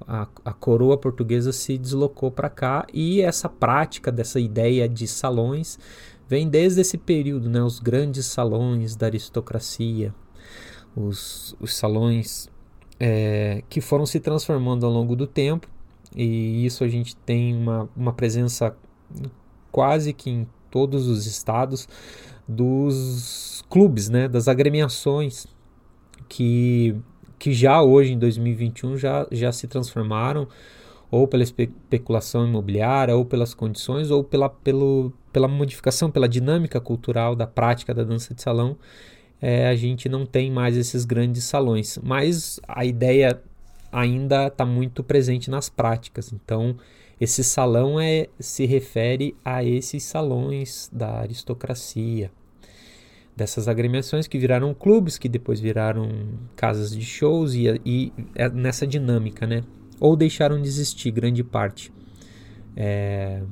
A, 0.06 0.26
a 0.44 0.52
coroa 0.52 0.98
portuguesa 0.98 1.52
se 1.52 1.78
deslocou 1.78 2.30
para 2.30 2.50
cá 2.50 2.86
e 2.92 3.20
essa 3.20 3.48
prática 3.48 4.10
dessa 4.10 4.40
ideia 4.40 4.88
de 4.88 5.06
salões 5.06 5.78
vem 6.28 6.48
desde 6.48 6.80
esse 6.80 6.98
período, 6.98 7.48
né? 7.48 7.62
Os 7.62 7.78
grandes 7.78 8.26
salões 8.26 8.96
da 8.96 9.06
aristocracia, 9.06 10.14
os, 10.96 11.54
os 11.60 11.76
salões 11.76 12.48
é, 12.98 13.62
que 13.68 13.80
foram 13.80 14.06
se 14.06 14.18
transformando 14.18 14.86
ao 14.86 14.92
longo 14.92 15.14
do 15.14 15.26
tempo 15.26 15.68
e 16.16 16.64
isso 16.64 16.82
a 16.82 16.88
gente 16.88 17.14
tem 17.16 17.54
uma, 17.54 17.88
uma 17.96 18.12
presença 18.12 18.74
quase 19.72 20.12
que 20.12 20.30
em 20.30 20.46
todos 20.70 21.08
os 21.08 21.26
estados 21.26 21.88
dos 22.46 23.64
clubes, 23.68 24.08
né, 24.08 24.28
das 24.28 24.46
agremiações 24.46 25.46
que, 26.28 26.94
que 27.38 27.52
já 27.52 27.82
hoje 27.82 28.12
em 28.12 28.18
2021 28.18 28.96
já, 28.96 29.26
já 29.32 29.50
se 29.50 29.66
transformaram 29.66 30.46
ou 31.12 31.28
pela 31.28 31.42
especulação 31.42 32.46
imobiliária, 32.46 33.14
ou 33.14 33.22
pelas 33.22 33.52
condições, 33.52 34.10
ou 34.10 34.24
pela, 34.24 34.48
pelo, 34.48 35.12
pela 35.30 35.46
modificação, 35.46 36.10
pela 36.10 36.26
dinâmica 36.26 36.80
cultural 36.80 37.36
da 37.36 37.46
prática 37.46 37.92
da 37.92 38.02
dança 38.02 38.34
de 38.34 38.40
salão, 38.40 38.78
é, 39.38 39.68
a 39.68 39.74
gente 39.74 40.08
não 40.08 40.24
tem 40.24 40.50
mais 40.50 40.74
esses 40.74 41.04
grandes 41.04 41.44
salões. 41.44 41.98
Mas 42.02 42.58
a 42.66 42.86
ideia 42.86 43.42
ainda 43.92 44.46
está 44.46 44.64
muito 44.64 45.04
presente 45.04 45.50
nas 45.50 45.68
práticas. 45.68 46.32
Então, 46.32 46.76
esse 47.22 47.44
salão 47.44 48.00
é, 48.00 48.26
se 48.40 48.66
refere 48.66 49.36
a 49.44 49.62
esses 49.62 50.02
salões 50.02 50.90
da 50.92 51.20
aristocracia. 51.20 52.32
dessas 53.36 53.68
agremiações 53.68 54.26
que 54.26 54.36
viraram 54.36 54.74
clubes, 54.74 55.16
que 55.18 55.28
depois 55.28 55.60
viraram 55.60 56.08
casas 56.56 56.90
de 56.90 57.04
shows 57.04 57.54
e, 57.54 57.80
e 57.86 58.12
é 58.34 58.48
nessa 58.50 58.84
dinâmica, 58.86 59.46
né? 59.46 59.62
Ou 60.00 60.16
deixaram 60.16 60.60
de 60.60 60.66
existir 60.66 61.12
grande 61.12 61.44
parte. 61.44 61.92
É, 62.76 63.42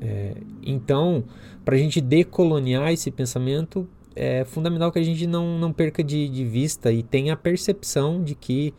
é, 0.00 0.34
então, 0.60 1.24
para 1.64 1.76
a 1.76 1.78
gente 1.78 2.00
decoloniar 2.00 2.92
esse 2.92 3.10
pensamento, 3.10 3.88
é 4.16 4.44
fundamental 4.44 4.90
que 4.90 4.98
a 4.98 5.02
gente 5.04 5.28
não, 5.28 5.60
não 5.60 5.72
perca 5.72 6.02
de, 6.02 6.28
de 6.28 6.44
vista 6.44 6.92
e 6.92 7.04
tenha 7.04 7.34
a 7.34 7.36
percepção 7.36 8.22
de 8.22 8.34
que 8.34 8.74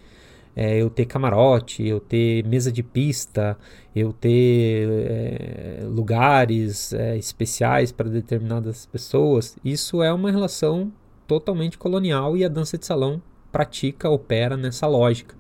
é, 0.56 0.82
eu 0.82 0.90
ter 0.90 1.06
camarote, 1.06 1.86
eu 1.86 2.00
ter 2.00 2.46
mesa 2.46 2.72
de 2.72 2.82
pista, 2.82 3.58
eu 3.96 4.14
ter 4.14 4.88
é, 4.90 5.80
lugares 5.84 6.94
é, 6.94 7.18
especiais 7.18 7.92
para 7.92 8.10
determinadas 8.10 8.86
pessoas, 8.86 9.58
isso 9.66 10.02
é 10.02 10.14
uma 10.14 10.32
relação 10.32 10.92
totalmente 11.28 11.78
colonial 11.78 12.38
e 12.38 12.46
a 12.46 12.48
dança 12.48 12.78
de 12.78 12.86
salão 12.86 13.22
pratica, 13.52 14.10
opera 14.10 14.56
nessa 14.56 14.88
lógica. 14.88 15.36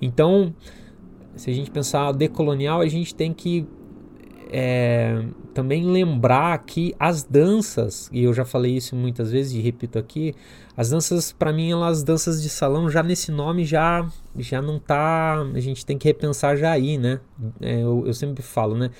Então, 0.00 0.54
se 1.36 1.50
a 1.50 1.54
gente 1.54 1.70
pensar 1.70 2.12
decolonial, 2.12 2.80
a 2.80 2.88
gente 2.88 3.14
tem 3.14 3.32
que 3.32 3.66
é, 4.56 5.26
também 5.52 5.84
lembrar 5.84 6.56
que 6.58 6.94
as 6.96 7.24
danças, 7.24 8.08
e 8.12 8.22
eu 8.22 8.32
já 8.32 8.44
falei 8.44 8.76
isso 8.76 8.94
muitas 8.94 9.32
vezes 9.32 9.52
e 9.52 9.60
repito 9.60 9.98
aqui, 9.98 10.32
as 10.76 10.90
danças, 10.90 11.32
para 11.32 11.52
mim, 11.52 11.72
elas 11.72 12.04
danças 12.04 12.40
de 12.40 12.48
salão, 12.48 12.88
já 12.88 13.02
nesse 13.02 13.32
nome 13.32 13.64
já 13.64 14.08
já 14.38 14.62
não 14.62 14.78
tá, 14.78 15.40
a 15.40 15.58
gente 15.58 15.84
tem 15.84 15.98
que 15.98 16.06
repensar 16.06 16.54
já 16.54 16.70
aí, 16.70 16.96
né? 16.96 17.18
É, 17.60 17.82
eu, 17.82 18.04
eu 18.06 18.14
sempre 18.14 18.44
falo, 18.44 18.76
né? 18.76 18.92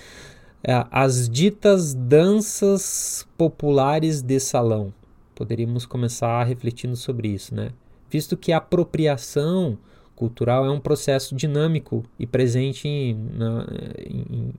É, 0.65 0.85
as 0.91 1.29
ditas 1.29 1.95
danças 1.95 3.25
populares 3.39 4.23
de 4.23 4.41
salão. 4.41 4.93
Poderíamos 5.37 5.87
começar 5.87 6.43
refletindo 6.43 6.97
sobre 6.97 7.29
isso, 7.29 7.55
né? 7.55 7.71
Visto 8.11 8.37
que 8.37 8.51
a 8.51 8.57
apropriação 8.57 9.79
cultural 10.17 10.67
é 10.67 10.71
um 10.71 10.81
processo 10.81 11.33
dinâmico 11.37 12.03
e 12.19 12.27
presente 12.27 13.17
na, 13.37 13.67
em, 14.05 14.53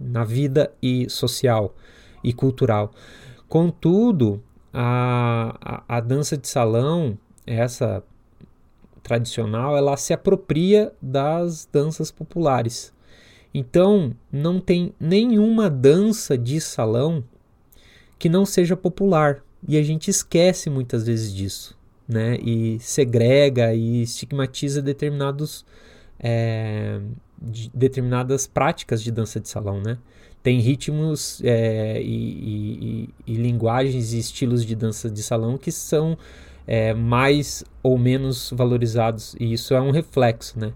na 0.00 0.24
vida 0.24 0.72
e 0.82 1.08
social 1.10 1.74
e 2.22 2.32
cultural. 2.32 2.92
Contudo, 3.48 4.42
a, 4.72 5.56
a, 5.88 5.96
a 5.96 6.00
dança 6.00 6.36
de 6.36 6.48
salão, 6.48 7.18
essa 7.46 8.02
tradicional, 9.02 9.76
ela 9.76 9.96
se 9.96 10.12
apropria 10.12 10.92
das 11.00 11.68
danças 11.70 12.10
populares. 12.10 12.92
Então, 13.52 14.12
não 14.32 14.58
tem 14.58 14.92
nenhuma 14.98 15.70
dança 15.70 16.36
de 16.36 16.60
salão 16.60 17.22
que 18.18 18.28
não 18.28 18.44
seja 18.44 18.76
popular. 18.76 19.44
E 19.68 19.76
a 19.76 19.82
gente 19.82 20.10
esquece 20.10 20.68
muitas 20.68 21.06
vezes 21.06 21.32
disso, 21.32 21.78
né? 22.08 22.36
E 22.38 22.78
segrega 22.80 23.72
e 23.74 24.02
estigmatiza 24.02 24.82
determinados 24.82 25.64
é, 26.18 27.00
de 27.44 27.70
determinadas 27.74 28.46
práticas 28.46 29.02
de 29.02 29.10
dança 29.10 29.40
de 29.40 29.48
salão, 29.48 29.80
né? 29.80 29.98
Tem 30.42 30.60
ritmos 30.60 31.40
é, 31.42 32.00
e, 32.02 33.08
e, 33.26 33.32
e, 33.32 33.34
linguagens 33.34 34.12
e 34.12 34.18
estilos 34.18 34.64
de 34.64 34.74
dança 34.74 35.10
de 35.10 35.22
salão 35.22 35.56
que 35.56 35.72
são 35.72 36.18
é, 36.66 36.92
mais 36.92 37.64
ou 37.82 37.96
menos 37.96 38.50
valorizados 38.50 39.34
e 39.40 39.52
isso 39.52 39.74
é 39.74 39.80
um 39.80 39.90
reflexo, 39.90 40.58
né? 40.58 40.72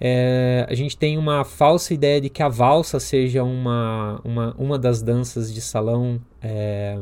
É, 0.00 0.66
a 0.68 0.74
gente 0.74 0.96
tem 0.96 1.16
uma 1.16 1.44
falsa 1.44 1.94
ideia 1.94 2.20
de 2.20 2.28
que 2.28 2.42
a 2.42 2.48
valsa 2.48 2.98
seja 2.98 3.44
uma, 3.44 4.20
uma, 4.24 4.54
uma 4.58 4.78
das 4.78 5.00
danças 5.00 5.54
de 5.54 5.60
salão 5.60 6.20
é, 6.40 6.98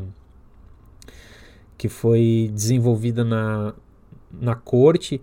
que 1.78 1.88
foi 1.88 2.50
desenvolvida 2.52 3.24
na, 3.24 3.72
na 4.30 4.54
corte 4.54 5.18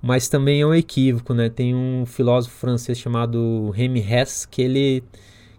mas 0.00 0.28
também 0.28 0.60
é 0.60 0.66
um 0.66 0.74
equívoco, 0.74 1.34
né? 1.34 1.48
Tem 1.48 1.74
um 1.74 2.06
filósofo 2.06 2.56
francês 2.56 2.98
chamado 2.98 3.70
Remy 3.70 4.00
Hess 4.00 4.46
que 4.46 4.62
ele, 4.62 5.02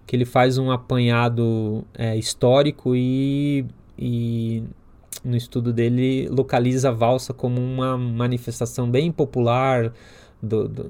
que 0.07 0.15
ele 0.15 0.25
faz 0.25 0.57
um 0.57 0.71
apanhado 0.71 1.83
é, 1.93 2.15
histórico 2.15 2.95
e, 2.95 3.65
e 3.97 4.63
no 5.23 5.35
estudo 5.35 5.73
dele 5.73 6.27
localiza 6.29 6.89
a 6.89 6.93
valsa 6.93 7.33
como 7.33 7.61
uma 7.61 7.97
manifestação 7.97 8.89
bem 8.89 9.11
popular 9.11 9.91
do, 10.41 10.69
do, 10.69 10.83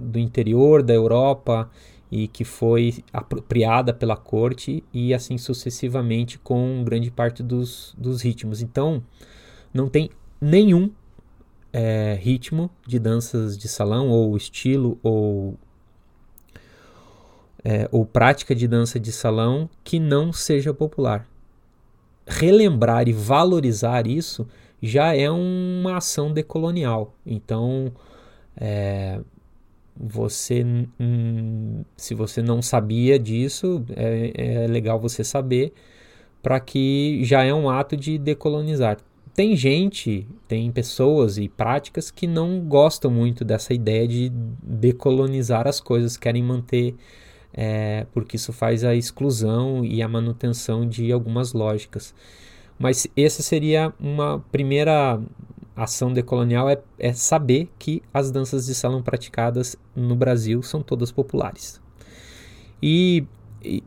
do 0.00 0.18
interior 0.18 0.82
da 0.82 0.92
Europa 0.92 1.70
e 2.10 2.28
que 2.28 2.44
foi 2.44 3.02
apropriada 3.12 3.92
pela 3.92 4.16
corte 4.16 4.84
e 4.92 5.14
assim 5.14 5.38
sucessivamente 5.38 6.38
com 6.38 6.84
grande 6.84 7.10
parte 7.10 7.42
dos, 7.42 7.94
dos 7.96 8.22
ritmos. 8.22 8.60
Então, 8.60 9.02
não 9.72 9.88
tem 9.88 10.10
nenhum 10.40 10.90
é, 11.74 12.16
ritmo 12.22 12.70
de 12.86 13.00
danças 13.00 13.58
de 13.58 13.66
salão, 13.66 14.08
ou 14.08 14.36
estilo, 14.36 14.96
ou, 15.02 15.58
é, 17.64 17.88
ou 17.90 18.06
prática 18.06 18.54
de 18.54 18.68
dança 18.68 19.00
de 19.00 19.10
salão 19.10 19.68
que 19.82 19.98
não 19.98 20.32
seja 20.32 20.72
popular. 20.72 21.26
Relembrar 22.24 23.08
e 23.08 23.12
valorizar 23.12 24.06
isso 24.06 24.46
já 24.80 25.16
é 25.16 25.28
uma 25.28 25.96
ação 25.96 26.32
decolonial. 26.32 27.12
Então, 27.26 27.92
é, 28.56 29.20
você, 29.96 30.64
se 31.96 32.14
você 32.14 32.40
não 32.40 32.62
sabia 32.62 33.18
disso, 33.18 33.84
é, 33.96 34.62
é 34.62 34.66
legal 34.68 35.00
você 35.00 35.24
saber 35.24 35.72
para 36.40 36.60
que 36.60 37.24
já 37.24 37.42
é 37.42 37.52
um 37.52 37.68
ato 37.68 37.96
de 37.96 38.16
decolonizar 38.16 38.98
tem 39.34 39.56
gente, 39.56 40.26
tem 40.46 40.70
pessoas 40.70 41.38
e 41.38 41.48
práticas 41.48 42.10
que 42.10 42.26
não 42.26 42.60
gostam 42.60 43.10
muito 43.10 43.44
dessa 43.44 43.74
ideia 43.74 44.06
de 44.06 44.30
decolonizar 44.62 45.66
as 45.66 45.80
coisas, 45.80 46.16
querem 46.16 46.42
manter, 46.42 46.94
é, 47.52 48.06
porque 48.12 48.36
isso 48.36 48.52
faz 48.52 48.84
a 48.84 48.94
exclusão 48.94 49.84
e 49.84 50.02
a 50.02 50.08
manutenção 50.08 50.88
de 50.88 51.10
algumas 51.10 51.52
lógicas. 51.52 52.14
Mas 52.78 53.08
essa 53.16 53.42
seria 53.42 53.92
uma 53.98 54.38
primeira 54.52 55.20
ação 55.74 56.12
decolonial 56.12 56.70
é, 56.70 56.80
é 56.96 57.12
saber 57.12 57.68
que 57.76 58.02
as 58.12 58.30
danças 58.30 58.66
de 58.66 58.74
salão 58.74 59.02
praticadas 59.02 59.76
no 59.96 60.14
Brasil 60.14 60.62
são 60.62 60.80
todas 60.80 61.10
populares. 61.10 61.80
E 62.80 63.26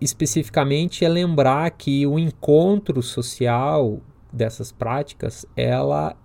especificamente 0.01 1.05
é 1.05 1.09
lembrar 1.09 1.69
que 1.71 2.05
o 2.05 2.17
encontro 2.17 3.01
social 3.01 4.01
dessas 4.37 4.71
práticas, 4.71 5.45
ela 5.55 6.15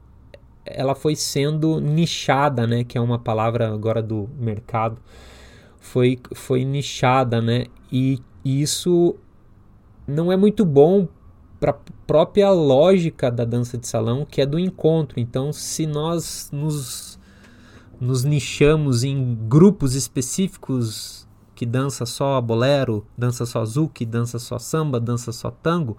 ela 0.64 0.94
foi 0.94 1.16
sendo 1.16 1.80
nichada, 1.80 2.68
né, 2.68 2.84
que 2.84 2.96
é 2.96 3.00
uma 3.00 3.18
palavra 3.18 3.72
agora 3.72 4.00
do 4.00 4.28
mercado, 4.38 4.98
foi 5.80 6.18
foi 6.34 6.64
nichada, 6.64 7.40
né? 7.40 7.66
E 7.90 8.20
isso 8.44 9.16
não 10.06 10.30
é 10.30 10.36
muito 10.36 10.64
bom 10.64 11.08
para 11.58 11.70
a 11.72 11.76
própria 12.06 12.50
lógica 12.50 13.30
da 13.30 13.44
dança 13.44 13.78
de 13.78 13.86
salão, 13.86 14.24
que 14.24 14.40
é 14.40 14.46
do 14.46 14.58
encontro. 14.58 15.18
Então, 15.18 15.52
se 15.52 15.86
nós 15.86 16.50
nos 16.52 17.18
nos 18.00 18.24
nichamos 18.24 19.04
em 19.04 19.36
grupos 19.48 19.94
específicos 19.94 21.22
que 21.54 21.64
dança 21.64 22.04
só 22.04 22.40
bolero, 22.40 23.06
dança 23.16 23.46
só 23.46 23.64
zouk, 23.64 24.04
dança 24.04 24.40
só 24.40 24.58
samba, 24.58 24.98
dança 24.98 25.30
só 25.30 25.52
tango, 25.52 25.96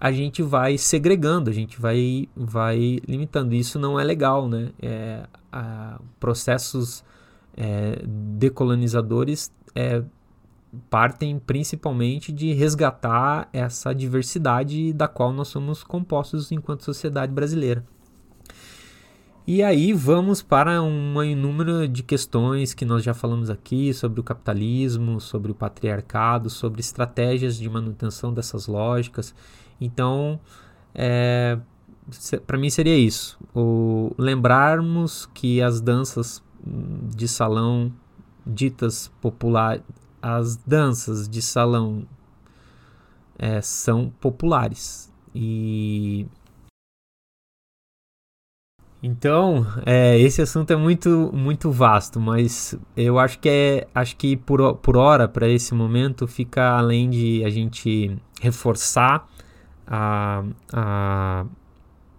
a 0.00 0.12
gente 0.12 0.42
vai 0.42 0.78
segregando, 0.78 1.50
a 1.50 1.52
gente 1.52 1.80
vai, 1.80 2.28
vai 2.36 3.00
limitando. 3.06 3.54
Isso 3.54 3.78
não 3.78 3.98
é 3.98 4.04
legal, 4.04 4.48
né? 4.48 4.70
É, 4.80 5.26
a, 5.50 6.00
processos 6.20 7.04
é, 7.56 8.00
decolonizadores 8.06 9.52
é, 9.74 10.02
partem 10.88 11.38
principalmente 11.40 12.30
de 12.30 12.52
resgatar 12.52 13.48
essa 13.52 13.92
diversidade 13.92 14.92
da 14.92 15.08
qual 15.08 15.32
nós 15.32 15.48
somos 15.48 15.82
compostos 15.82 16.52
enquanto 16.52 16.84
sociedade 16.84 17.32
brasileira. 17.32 17.84
E 19.44 19.62
aí 19.62 19.94
vamos 19.94 20.42
para 20.42 20.82
um 20.82 21.34
número 21.34 21.88
de 21.88 22.02
questões 22.02 22.74
que 22.74 22.84
nós 22.84 23.02
já 23.02 23.14
falamos 23.14 23.48
aqui 23.48 23.94
sobre 23.94 24.20
o 24.20 24.22
capitalismo, 24.22 25.18
sobre 25.20 25.50
o 25.50 25.54
patriarcado, 25.54 26.50
sobre 26.50 26.80
estratégias 26.80 27.56
de 27.56 27.68
manutenção 27.68 28.32
dessas 28.32 28.66
lógicas 28.66 29.34
então, 29.80 30.40
é, 30.94 31.58
para 32.46 32.58
mim 32.58 32.70
seria 32.70 32.96
isso. 32.96 33.38
O, 33.54 34.14
lembrarmos 34.18 35.26
que 35.26 35.62
as 35.62 35.80
danças 35.80 36.42
de 36.64 37.28
salão 37.28 37.92
ditas 38.46 39.08
popular, 39.20 39.80
as 40.20 40.56
danças 40.56 41.28
de 41.28 41.42
salão 41.42 42.06
é, 43.38 43.60
são 43.60 44.10
populares 44.20 45.12
e 45.34 46.26
então 49.00 49.64
é, 49.86 50.18
esse 50.18 50.42
assunto 50.42 50.72
é 50.72 50.76
muito 50.76 51.30
muito 51.32 51.70
vasto, 51.70 52.18
mas 52.18 52.76
eu 52.96 53.18
acho 53.18 53.38
que 53.38 53.48
é 53.48 53.86
acho 53.94 54.16
que 54.16 54.36
por, 54.36 54.74
por 54.76 54.96
hora 54.96 55.28
para 55.28 55.48
esse 55.48 55.72
momento 55.72 56.26
fica 56.26 56.76
além 56.76 57.08
de 57.08 57.44
a 57.44 57.50
gente 57.50 58.16
reforçar 58.40 59.28
a, 59.88 60.44
a, 60.72 61.46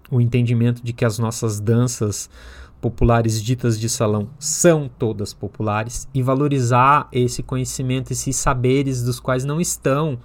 o 0.10 0.20
entendimento 0.20 0.84
de 0.84 0.92
que 0.92 1.06
as 1.06 1.20
nossas 1.20 1.60
danças 1.60 2.30
populares 2.82 3.44
ditas 3.44 3.80
de 3.80 3.90
salão 3.90 4.30
são 4.40 4.90
todas 4.90 5.34
populares 5.34 6.08
e 6.14 6.24
valorizar 6.24 7.08
esse 7.12 7.44
conhecimento, 7.44 8.12
esses 8.12 8.36
saberes 8.36 9.04
dos 9.04 9.20
quais 9.20 9.46
não 9.46 9.62
estão 9.62 10.18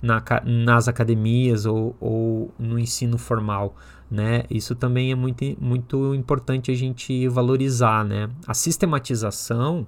na, 0.00 0.22
nas 0.44 0.88
academias 0.88 1.66
ou, 1.66 1.96
ou, 2.00 2.54
no 2.58 2.78
ensino 2.78 3.18
formal, 3.18 3.74
né? 4.10 4.44
Isso 4.48 4.74
também 4.74 5.10
é 5.10 5.14
muito, 5.14 5.44
muito 5.60 6.14
importante 6.14 6.70
a 6.70 6.74
gente 6.74 7.26
valorizar, 7.28 8.04
né? 8.04 8.30
A 8.46 8.54
sistematização, 8.54 9.86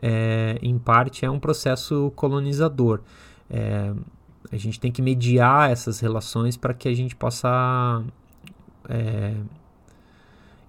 é, 0.00 0.58
em 0.62 0.78
parte, 0.78 1.24
é 1.24 1.30
um 1.30 1.40
processo 1.40 2.12
colonizador. 2.14 3.00
É, 3.50 3.92
a 4.52 4.56
gente 4.56 4.80
tem 4.80 4.90
que 4.90 5.00
mediar 5.00 5.70
essas 5.70 6.00
relações 6.00 6.56
para 6.56 6.74
que 6.74 6.88
a 6.88 6.94
gente 6.94 7.14
possa 7.14 8.02
é, 8.88 9.34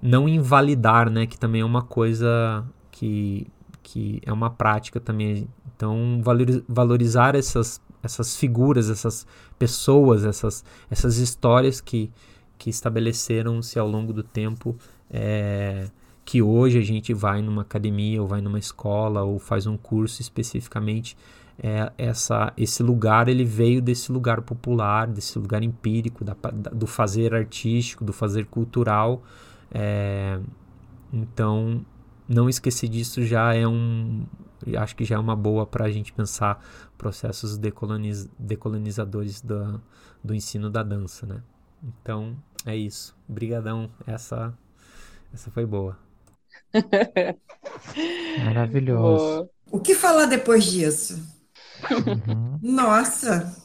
não 0.01 0.29
invalidar, 0.29 1.09
né? 1.09 1.25
Que 1.25 1.37
também 1.37 1.61
é 1.61 1.65
uma 1.65 1.81
coisa 1.81 2.63
que, 2.91 3.47
que 3.81 4.21
é 4.25 4.31
uma 4.31 4.49
prática 4.49 4.99
também. 4.99 5.47
Então, 5.75 6.21
valorizar 6.67 7.35
essas, 7.35 7.81
essas 8.03 8.35
figuras, 8.35 8.89
essas 8.89 9.25
pessoas, 9.57 10.23
essas, 10.25 10.63
essas 10.89 11.17
histórias 11.17 11.81
que, 11.81 12.11
que 12.59 12.69
estabeleceram-se 12.69 13.79
ao 13.79 13.87
longo 13.87 14.13
do 14.13 14.21
tempo. 14.21 14.75
É, 15.09 15.89
que 16.23 16.41
hoje 16.41 16.77
a 16.77 16.81
gente 16.81 17.13
vai 17.13 17.41
numa 17.41 17.63
academia 17.63 18.21
ou 18.21 18.27
vai 18.27 18.41
numa 18.41 18.59
escola 18.59 19.23
ou 19.23 19.39
faz 19.39 19.65
um 19.65 19.75
curso 19.75 20.21
especificamente 20.21 21.17
é, 21.63 21.91
essa, 21.95 22.51
esse 22.57 22.81
lugar 22.81 23.27
ele 23.27 23.45
veio 23.45 23.81
desse 23.81 24.11
lugar 24.11 24.41
popular, 24.41 25.05
desse 25.05 25.37
lugar 25.37 25.61
empírico, 25.61 26.25
da, 26.25 26.33
da, 26.33 26.71
do 26.71 26.87
fazer 26.87 27.35
artístico, 27.35 28.03
do 28.03 28.11
fazer 28.11 28.47
cultural. 28.47 29.21
É, 29.71 30.39
então, 31.13 31.85
não 32.27 32.49
esquecer 32.49 32.89
disso 32.89 33.23
já 33.23 33.53
é 33.53 33.67
um. 33.67 34.25
Acho 34.75 34.95
que 34.95 35.05
já 35.05 35.15
é 35.15 35.19
uma 35.19 35.35
boa 35.35 35.67
para 35.67 35.85
a 35.85 35.91
gente 35.91 36.11
pensar 36.11 36.63
processos 36.97 37.57
decoloniz, 37.57 38.27
decolonizadores 38.39 39.39
do, 39.41 39.79
do 40.23 40.33
ensino 40.33 40.67
da 40.67 40.81
dança, 40.81 41.27
né? 41.27 41.43
Então, 41.83 42.35
é 42.65 42.75
isso. 42.75 43.15
Brigadão. 43.27 43.87
Essa, 44.07 44.51
essa 45.31 45.51
foi 45.51 45.65
boa. 45.67 45.95
Maravilhoso. 48.45 49.47
O 49.71 49.79
que 49.79 49.93
falar 49.93 50.25
depois 50.25 50.65
disso? 50.65 51.40
Nossa! 52.61 53.55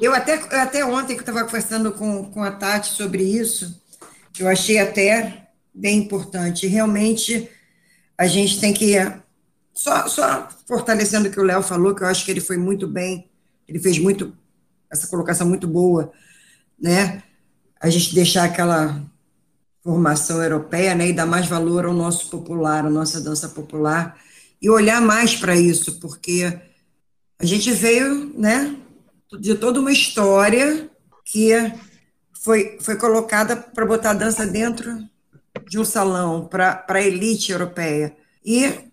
Eu 0.00 0.14
até, 0.14 0.34
até 0.34 0.84
ontem 0.84 1.14
que 1.14 1.22
estava 1.22 1.44
conversando 1.44 1.92
com, 1.92 2.30
com 2.30 2.42
a 2.42 2.50
Tati 2.50 2.92
sobre 2.92 3.22
isso, 3.22 3.80
eu 4.38 4.46
achei 4.46 4.78
até 4.78 5.48
bem 5.74 5.98
importante. 5.98 6.66
Realmente, 6.66 7.48
a 8.16 8.26
gente 8.26 8.60
tem 8.60 8.74
que. 8.74 8.94
Só, 9.72 10.06
só 10.08 10.48
fortalecendo 10.66 11.28
o 11.28 11.32
que 11.32 11.40
o 11.40 11.44
Léo 11.44 11.62
falou, 11.62 11.94
que 11.94 12.02
eu 12.02 12.06
acho 12.06 12.24
que 12.24 12.30
ele 12.30 12.40
foi 12.40 12.58
muito 12.58 12.86
bem, 12.86 13.30
ele 13.66 13.78
fez 13.78 13.98
muito, 13.98 14.36
essa 14.90 15.06
colocação 15.06 15.48
muito 15.48 15.66
boa, 15.66 16.12
né? 16.78 17.22
A 17.80 17.88
gente 17.88 18.14
deixar 18.14 18.44
aquela 18.44 19.02
formação 19.82 20.42
europeia, 20.42 20.94
né, 20.94 21.08
e 21.08 21.12
dar 21.14 21.24
mais 21.24 21.46
valor 21.46 21.86
ao 21.86 21.94
nosso 21.94 22.28
popular, 22.28 22.84
à 22.84 22.90
nossa 22.90 23.18
dança 23.18 23.48
popular, 23.48 24.18
e 24.60 24.68
olhar 24.68 25.00
mais 25.00 25.34
para 25.34 25.56
isso, 25.56 25.98
porque 25.98 26.60
a 27.40 27.46
gente 27.46 27.72
veio, 27.72 28.38
né, 28.38 28.76
de 29.40 29.54
toda 29.54 29.80
uma 29.80 29.90
história 29.90 30.90
que 31.24 31.50
foi, 32.42 32.78
foi 32.80 32.96
colocada 32.96 33.56
para 33.56 33.86
botar 33.86 34.10
a 34.10 34.14
dança 34.14 34.46
dentro 34.46 35.08
de 35.66 35.78
um 35.78 35.84
salão 35.84 36.46
para 36.46 36.84
a 36.86 37.00
elite 37.00 37.50
europeia. 37.50 38.14
E 38.44 38.90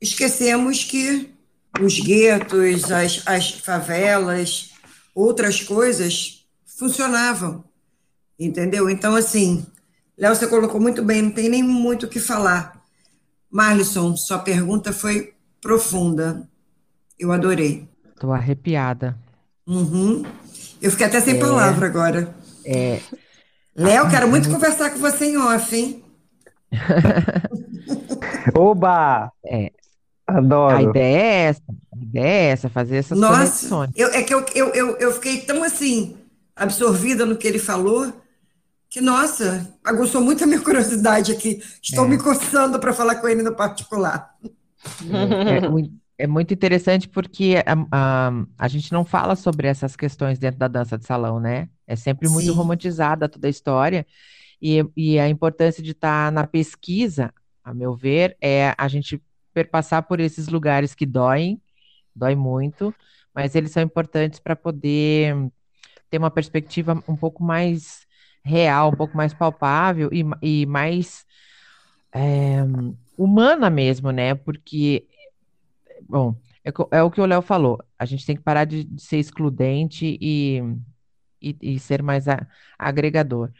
esquecemos 0.00 0.82
que 0.82 1.32
os 1.80 2.00
guetos, 2.00 2.90
as, 2.90 3.22
as 3.24 3.50
favelas, 3.50 4.70
outras 5.14 5.60
coisas 5.62 6.44
funcionavam, 6.64 7.64
entendeu? 8.38 8.90
Então, 8.90 9.14
assim, 9.14 9.64
Léo, 10.18 10.34
você 10.34 10.48
colocou 10.48 10.80
muito 10.80 11.04
bem, 11.04 11.22
não 11.22 11.30
tem 11.30 11.48
nem 11.48 11.62
muito 11.62 12.06
o 12.06 12.08
que 12.08 12.18
falar. 12.18 12.82
Marlisson, 13.48 14.16
sua 14.16 14.38
pergunta 14.40 14.92
foi 14.92 15.34
profunda. 15.60 16.48
Eu 17.18 17.32
adorei. 17.32 17.88
Tô 18.18 18.32
arrepiada. 18.32 19.16
Uhum. 19.66 20.24
Eu 20.80 20.90
fiquei 20.90 21.06
até 21.06 21.20
sem 21.20 21.36
é, 21.36 21.38
palavra 21.40 21.86
agora. 21.86 22.34
É. 22.64 23.00
Léo, 23.74 24.08
quero 24.08 24.28
muito 24.28 24.50
conversar 24.50 24.90
com 24.90 24.98
você 24.98 25.26
em 25.26 25.36
off, 25.36 25.76
hein? 25.76 26.04
Oba! 28.54 29.30
É. 29.44 29.70
Adoro. 30.26 30.76
A 30.76 30.82
ideia 30.82 31.16
é 31.16 31.42
essa. 31.48 31.62
A 31.92 32.02
ideia 32.02 32.26
é 32.26 32.48
essa, 32.48 32.68
fazer 32.68 32.96
essas 32.96 33.18
Nossa, 33.18 33.36
conexões. 33.36 33.90
Eu, 33.94 34.08
é 34.08 34.22
que 34.22 34.34
eu, 34.34 34.44
eu, 34.54 34.68
eu, 34.68 34.96
eu 34.96 35.12
fiquei 35.12 35.40
tão 35.40 35.62
assim, 35.62 36.16
absorvida 36.54 37.24
no 37.24 37.36
que 37.36 37.46
ele 37.46 37.58
falou, 37.58 38.12
que, 38.90 39.00
nossa, 39.00 39.68
aguçou 39.84 40.20
muito 40.20 40.42
a 40.42 40.46
minha 40.46 40.60
curiosidade 40.62 41.32
aqui. 41.32 41.62
Estou 41.82 42.04
é. 42.06 42.08
me 42.08 42.18
coçando 42.18 42.78
para 42.78 42.92
falar 42.92 43.16
com 43.16 43.28
ele 43.28 43.42
no 43.42 43.54
particular. 43.54 44.34
É, 45.10 45.58
é, 45.58 45.68
é 46.18 46.26
muito 46.26 46.54
interessante 46.54 47.08
porque 47.08 47.56
a, 47.66 48.28
a, 48.28 48.32
a, 48.58 48.68
gente 48.68 48.92
não 48.92 49.04
fala 49.04 49.36
sobre 49.36 49.68
essas 49.68 49.94
questões 49.94 50.38
dentro 50.38 50.58
da 50.58 50.68
dança 50.68 50.96
de 50.96 51.04
salão, 51.04 51.38
né? 51.38 51.68
É 51.86 51.94
sempre 51.94 52.28
muito 52.28 52.46
Sim. 52.46 52.54
romantizada 52.54 53.28
toda 53.28 53.46
a 53.46 53.50
história. 53.50 54.06
E, 54.60 54.82
e 54.96 55.18
a 55.18 55.28
importância 55.28 55.82
de 55.82 55.90
estar 55.90 56.26
tá 56.26 56.30
na 56.30 56.46
pesquisa, 56.46 57.32
a 57.62 57.74
meu 57.74 57.94
ver, 57.94 58.36
é 58.40 58.74
a 58.78 58.88
gente 58.88 59.22
perpassar 59.52 60.02
por 60.04 60.18
esses 60.18 60.48
lugares 60.48 60.94
que 60.94 61.04
doem, 61.04 61.60
dói 62.14 62.34
muito, 62.34 62.94
mas 63.34 63.54
eles 63.54 63.70
são 63.70 63.82
importantes 63.82 64.40
para 64.40 64.56
poder 64.56 65.34
ter 66.08 66.18
uma 66.18 66.30
perspectiva 66.30 67.02
um 67.06 67.16
pouco 67.16 67.42
mais 67.42 68.06
real, 68.42 68.90
um 68.90 68.96
pouco 68.96 69.16
mais 69.16 69.34
palpável 69.34 70.08
e, 70.12 70.24
e 70.40 70.66
mais 70.66 71.26
é, 72.14 72.64
humana 73.18 73.68
mesmo, 73.68 74.10
né? 74.10 74.34
Porque 74.34 75.06
bom, 76.08 76.34
é, 76.64 76.98
é 76.98 77.02
o 77.02 77.10
que 77.10 77.20
o 77.20 77.26
Léo 77.26 77.42
falou. 77.42 77.78
A 77.98 78.04
gente 78.04 78.26
tem 78.26 78.36
que 78.36 78.42
parar 78.42 78.64
de, 78.64 78.84
de 78.84 79.02
ser 79.02 79.18
excludente 79.18 80.18
e, 80.20 80.62
e, 81.40 81.56
e 81.60 81.78
ser 81.78 82.02
mais 82.02 82.28
a, 82.28 82.46
agregador. 82.78 83.50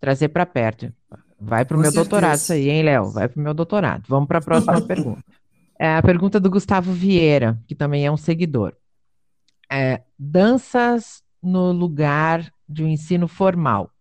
Trazer 0.00 0.28
para 0.28 0.46
perto. 0.46 0.92
Vai 1.40 1.64
para 1.64 1.76
o 1.76 1.80
meu 1.80 1.90
certeza. 1.90 2.08
doutorado 2.08 2.36
isso 2.36 2.52
aí, 2.52 2.68
hein, 2.70 2.82
Léo? 2.82 3.10
Vai 3.10 3.28
para 3.28 3.40
o 3.40 3.42
meu 3.42 3.54
doutorado. 3.54 4.04
Vamos 4.08 4.26
para 4.26 4.38
a 4.38 4.42
próxima 4.42 4.80
pergunta. 4.86 5.24
É 5.78 5.94
a 5.94 6.02
pergunta 6.02 6.40
do 6.40 6.50
Gustavo 6.50 6.92
Vieira, 6.92 7.60
que 7.66 7.74
também 7.74 8.04
é 8.04 8.10
um 8.10 8.16
seguidor. 8.16 8.74
É, 9.70 10.02
danças 10.18 11.22
no 11.42 11.70
lugar 11.70 12.52
de 12.68 12.82
um 12.82 12.88
ensino 12.88 13.28
formal 13.28 13.92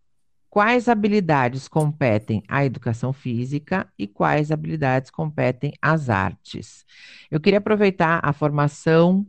quais 0.50 0.88
habilidades 0.88 1.68
competem 1.68 2.44
à 2.48 2.66
educação 2.66 3.12
física 3.14 3.88
e 3.98 4.08
quais 4.08 4.52
habilidades 4.52 5.12
competem 5.12 5.74
às 5.82 6.10
artes. 6.10 6.86
Eu 7.30 7.40
queria 7.40 7.60
aproveitar 7.60 8.20
a 8.24 8.34
formação 8.34 9.26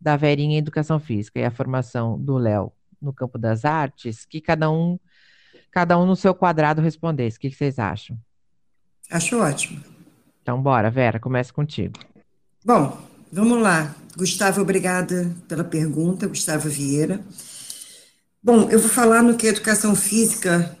da 0.00 0.16
Verinha 0.16 0.56
em 0.56 0.58
educação 0.58 1.00
física 1.00 1.40
e 1.40 1.44
a 1.44 1.50
formação 1.50 2.18
do 2.18 2.36
Léo 2.36 2.72
no 3.00 3.12
campo 3.12 3.38
das 3.38 3.64
artes, 3.64 4.24
que 4.24 4.40
cada 4.40 4.70
um 4.70 4.98
cada 5.70 5.98
um 5.98 6.06
no 6.06 6.14
seu 6.14 6.32
quadrado 6.32 6.80
respondesse. 6.80 7.36
O 7.36 7.40
que 7.40 7.50
vocês 7.50 7.80
acham? 7.80 8.16
Acho 9.10 9.40
ótimo. 9.40 9.82
Então, 10.40 10.62
bora, 10.62 10.88
Vera, 10.90 11.18
começa 11.18 11.52
contigo. 11.52 11.98
Bom, 12.64 12.96
vamos 13.32 13.60
lá. 13.60 13.94
Gustavo, 14.16 14.60
obrigada 14.60 15.34
pela 15.48 15.64
pergunta, 15.64 16.28
Gustavo 16.28 16.68
Vieira. 16.68 17.20
Bom, 18.46 18.68
eu 18.68 18.78
vou 18.78 18.90
falar 18.90 19.22
no 19.22 19.38
que 19.38 19.46
a 19.46 19.50
educação 19.50 19.96
física 19.96 20.76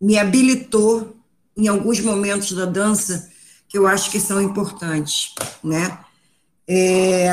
me 0.00 0.16
habilitou 0.16 1.14
em 1.54 1.68
alguns 1.68 2.00
momentos 2.00 2.52
da 2.52 2.64
dança 2.64 3.30
que 3.68 3.76
eu 3.76 3.86
acho 3.86 4.10
que 4.10 4.18
são 4.18 4.40
importantes, 4.40 5.34
né? 5.62 5.98
É, 6.66 7.28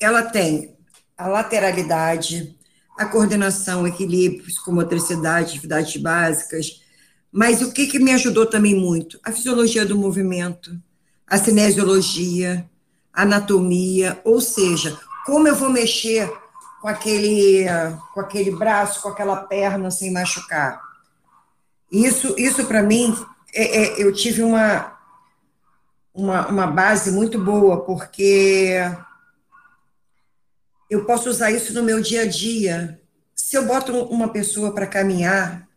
ela 0.00 0.22
tem 0.22 0.74
a 1.14 1.28
lateralidade, 1.28 2.56
a 2.98 3.04
coordenação, 3.04 3.86
equilíbrio, 3.86 4.44
psicomotricidade, 4.44 5.50
atividades 5.50 6.00
básicas, 6.00 6.80
mas 7.30 7.60
o 7.60 7.70
que, 7.70 7.86
que 7.86 7.98
me 7.98 8.12
ajudou 8.12 8.46
também 8.46 8.74
muito? 8.74 9.20
A 9.22 9.30
fisiologia 9.30 9.84
do 9.84 9.98
movimento, 9.98 10.74
a 11.26 11.36
cinesiologia, 11.36 12.66
a 13.12 13.24
anatomia, 13.24 14.18
ou 14.24 14.40
seja, 14.40 14.98
como 15.26 15.46
eu 15.46 15.54
vou 15.54 15.68
mexer 15.68 16.32
com 16.82 16.88
aquele, 16.88 17.64
com 18.12 18.20
aquele 18.20 18.50
braço, 18.50 19.00
com 19.00 19.08
aquela 19.08 19.36
perna 19.36 19.88
sem 19.88 20.10
machucar. 20.10 20.82
Isso, 21.90 22.34
isso 22.36 22.66
para 22.66 22.82
mim, 22.82 23.16
é, 23.54 23.82
é, 23.82 24.02
eu 24.02 24.12
tive 24.12 24.42
uma, 24.42 24.98
uma, 26.12 26.48
uma 26.48 26.66
base 26.66 27.12
muito 27.12 27.38
boa, 27.38 27.84
porque 27.84 28.80
eu 30.90 31.04
posso 31.04 31.30
usar 31.30 31.52
isso 31.52 31.72
no 31.72 31.84
meu 31.84 32.00
dia 32.00 32.22
a 32.22 32.26
dia, 32.26 33.00
Se 33.32 33.56
eu 33.56 33.64
boto 33.64 33.92
uma 34.06 34.28
pessoa 34.28 34.74
para 34.74 34.86
caminhar, 34.86 35.68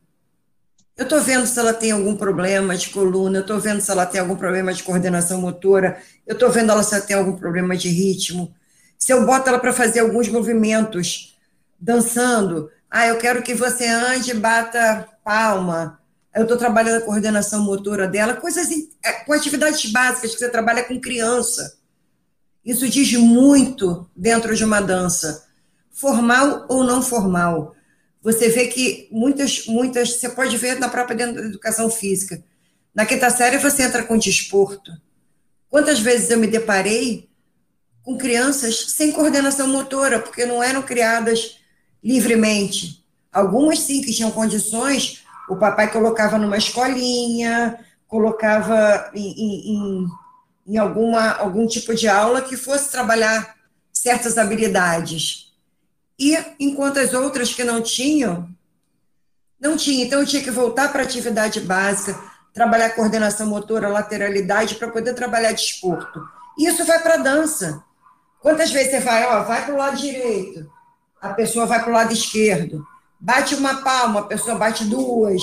eu 0.98 1.04
estou 1.04 1.22
vendo 1.22 1.46
se 1.46 1.60
ela 1.60 1.74
tem 1.74 1.92
algum 1.92 2.16
problema 2.16 2.76
de 2.76 2.90
coluna, 2.90 3.38
eu 3.38 3.42
estou 3.42 3.60
vendo 3.60 3.82
se 3.82 3.92
ela 3.92 4.06
tem 4.08 4.22
algum 4.22 4.36
problema 4.36 4.74
de 4.74 4.82
coordenação 4.82 5.40
motora, 5.40 6.02
eu 6.26 6.34
estou 6.34 6.50
vendo 6.50 6.72
ela 6.72 6.82
se 6.82 6.96
ela 6.96 7.06
tem 7.06 7.16
algum 7.16 7.36
problema 7.36 7.78
de 7.78 7.90
ritmo. 7.90 8.56
Se 9.06 9.14
eu 9.14 9.24
boto 9.24 9.48
ela 9.48 9.60
para 9.60 9.72
fazer 9.72 10.00
alguns 10.00 10.28
movimentos, 10.30 11.38
dançando, 11.80 12.72
ah, 12.90 13.06
eu 13.06 13.20
quero 13.20 13.44
que 13.44 13.54
você 13.54 13.86
ande 13.86 14.32
e 14.32 14.34
bata 14.34 15.08
palma, 15.24 16.00
eu 16.34 16.42
estou 16.42 16.58
trabalhando 16.58 17.04
a 17.04 17.06
coordenação 17.06 17.62
motora 17.62 18.08
dela, 18.08 18.34
coisas 18.34 18.68
é, 19.04 19.12
com 19.12 19.32
atividades 19.32 19.92
básicas 19.92 20.32
que 20.32 20.40
você 20.40 20.50
trabalha 20.50 20.84
com 20.84 21.00
criança. 21.00 21.78
Isso 22.66 22.90
diz 22.90 23.14
muito 23.14 24.10
dentro 24.16 24.56
de 24.56 24.66
uma 24.66 24.82
dança, 24.82 25.46
formal 25.92 26.66
ou 26.68 26.84
não 26.84 27.00
formal. 27.00 27.76
Você 28.24 28.50
vê 28.50 28.70
que 28.70 29.08
muitas, 29.12 29.68
muitas, 29.68 30.20
você 30.20 30.30
pode 30.30 30.58
ver 30.58 30.80
na 30.80 30.90
própria 30.90 31.16
dentro 31.16 31.44
da 31.44 31.48
educação 31.48 31.92
física. 31.92 32.44
Na 32.92 33.06
quinta 33.06 33.30
série 33.30 33.60
você 33.60 33.84
entra 33.84 34.02
com 34.02 34.18
desporto. 34.18 34.92
Quantas 35.70 36.00
vezes 36.00 36.32
eu 36.32 36.40
me 36.40 36.48
deparei 36.48 37.30
com 38.06 38.16
crianças 38.18 38.92
sem 38.92 39.12
coordenação 39.12 39.68
motora, 39.68 40.20
porque 40.20 40.46
não 40.46 40.62
eram 40.62 40.84
criadas 40.84 41.58
livremente. 42.04 43.04
Algumas 43.34 43.80
sim 43.80 44.02
que 44.02 44.14
tinham 44.14 44.32
condições, 44.32 45.24
o 45.50 45.56
papai 45.56 45.92
colocava 45.92 46.38
numa 46.38 46.56
escolinha, 46.56 47.80
colocava 48.08 49.10
em, 49.14 49.74
em, 49.74 50.08
em 50.68 50.78
alguma, 50.78 51.32
algum 51.32 51.66
tipo 51.66 51.96
de 51.96 52.08
aula 52.08 52.44
que 52.44 52.56
fosse 52.56 52.92
trabalhar 52.92 53.56
certas 53.92 54.38
habilidades. 54.38 55.52
E 56.18 56.38
enquanto 56.60 57.00
as 57.00 57.14
outras 57.14 57.54
que 57.54 57.64
não 57.64 57.82
tinham, 57.82 58.48
não 59.60 59.76
tinha. 59.76 60.06
Então 60.06 60.20
eu 60.20 60.28
tinha 60.28 60.44
que 60.44 60.52
voltar 60.52 60.92
para 60.92 61.02
a 61.02 61.06
atividade 61.06 61.60
básica, 61.60 62.18
trabalhar 62.54 62.92
coordenação 62.92 63.48
motora, 63.48 63.90
lateralidade, 63.90 64.76
para 64.76 64.90
poder 64.90 65.16
trabalhar 65.16 65.52
desporto. 65.54 66.24
Isso 66.58 66.86
vai 66.86 67.02
para 67.02 67.16
a 67.16 67.18
dança. 67.18 67.84
Quantas 68.46 68.72
vezes 68.72 68.92
você 68.92 69.00
vai, 69.00 69.26
ó, 69.26 69.42
vai 69.42 69.66
para 69.66 69.74
o 69.74 69.78
lado 69.78 69.98
direito, 69.98 70.70
a 71.20 71.30
pessoa 71.34 71.66
vai 71.66 71.80
para 71.80 71.90
o 71.90 71.94
lado 71.94 72.14
esquerdo 72.14 72.86
bate 73.26 73.56
uma 73.56 73.82
palma, 73.82 74.20
a 74.20 74.26
pessoa 74.26 74.56
bate 74.56 74.86
duas. 74.86 75.42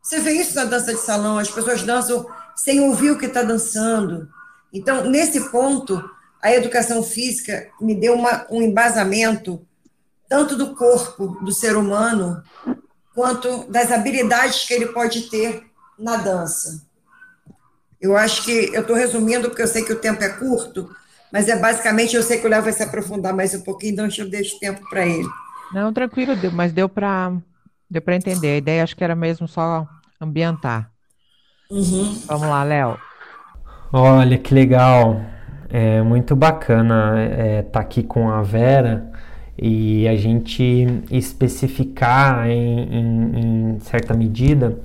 Você 0.00 0.18
vê 0.18 0.32
isso 0.32 0.54
na 0.54 0.64
dança 0.64 0.94
de 0.94 1.00
salão, 1.00 1.36
as 1.36 1.50
pessoas 1.50 1.82
dançam 1.82 2.26
sem 2.54 2.80
ouvir 2.80 3.10
o 3.10 3.18
que 3.18 3.26
está 3.26 3.42
dançando. 3.42 4.28
Então, 4.72 5.04
nesse 5.04 5.50
ponto, 5.50 6.02
a 6.40 6.50
educação 6.52 7.02
física 7.02 7.68
me 7.78 7.94
deu 7.94 8.14
uma, 8.14 8.46
um 8.50 8.62
embasamento 8.62 9.60
tanto 10.26 10.56
do 10.56 10.74
corpo 10.74 11.38
do 11.44 11.52
ser 11.52 11.76
humano 11.76 12.42
quanto 13.14 13.70
das 13.70 13.92
habilidades 13.92 14.64
que 14.64 14.72
ele 14.72 14.86
pode 14.86 15.28
ter 15.28 15.66
na 15.98 16.16
dança. 16.16 16.82
Eu 18.00 18.16
acho 18.16 18.42
que 18.42 18.70
eu 18.72 18.80
estou 18.80 18.96
resumindo 18.96 19.50
porque 19.50 19.62
eu 19.62 19.68
sei 19.68 19.84
que 19.84 19.92
o 19.92 20.00
tempo 20.00 20.24
é 20.24 20.30
curto, 20.30 20.94
mas 21.32 21.48
é 21.48 21.58
basicamente 21.58 22.16
eu 22.16 22.22
sei 22.22 22.38
que 22.38 22.46
o 22.46 22.50
Léo 22.50 22.62
vai 22.62 22.72
se 22.72 22.82
aprofundar 22.82 23.34
mais 23.34 23.54
um 23.54 23.60
pouquinho, 23.60 23.92
então 23.92 24.08
eu 24.18 24.30
deixo 24.30 24.58
tempo 24.58 24.88
para 24.88 25.06
ele. 25.06 25.28
Não, 25.72 25.92
tranquilo, 25.92 26.32
mas 26.52 26.72
deu 26.72 26.88
para 26.88 27.32
deu 27.90 28.02
para 28.02 28.16
entender. 28.16 28.48
A 28.48 28.56
ideia 28.56 28.82
acho 28.82 28.96
que 28.96 29.04
era 29.04 29.14
mesmo 29.14 29.46
só 29.46 29.86
ambientar. 30.20 30.90
Uhum. 31.70 32.14
Vamos 32.26 32.48
lá, 32.48 32.62
Léo. 32.62 32.98
Olha 33.92 34.38
que 34.38 34.54
legal. 34.54 35.20
É 35.68 36.00
muito 36.02 36.36
bacana 36.36 37.14
estar 37.24 37.42
é, 37.42 37.62
tá 37.62 37.80
aqui 37.80 38.02
com 38.02 38.30
a 38.30 38.40
Vera 38.40 39.10
e 39.58 40.06
a 40.06 40.14
gente 40.14 40.86
especificar 41.10 42.46
em, 42.46 42.82
em, 42.82 43.74
em 43.74 43.80
certa 43.80 44.14
medida 44.14 44.78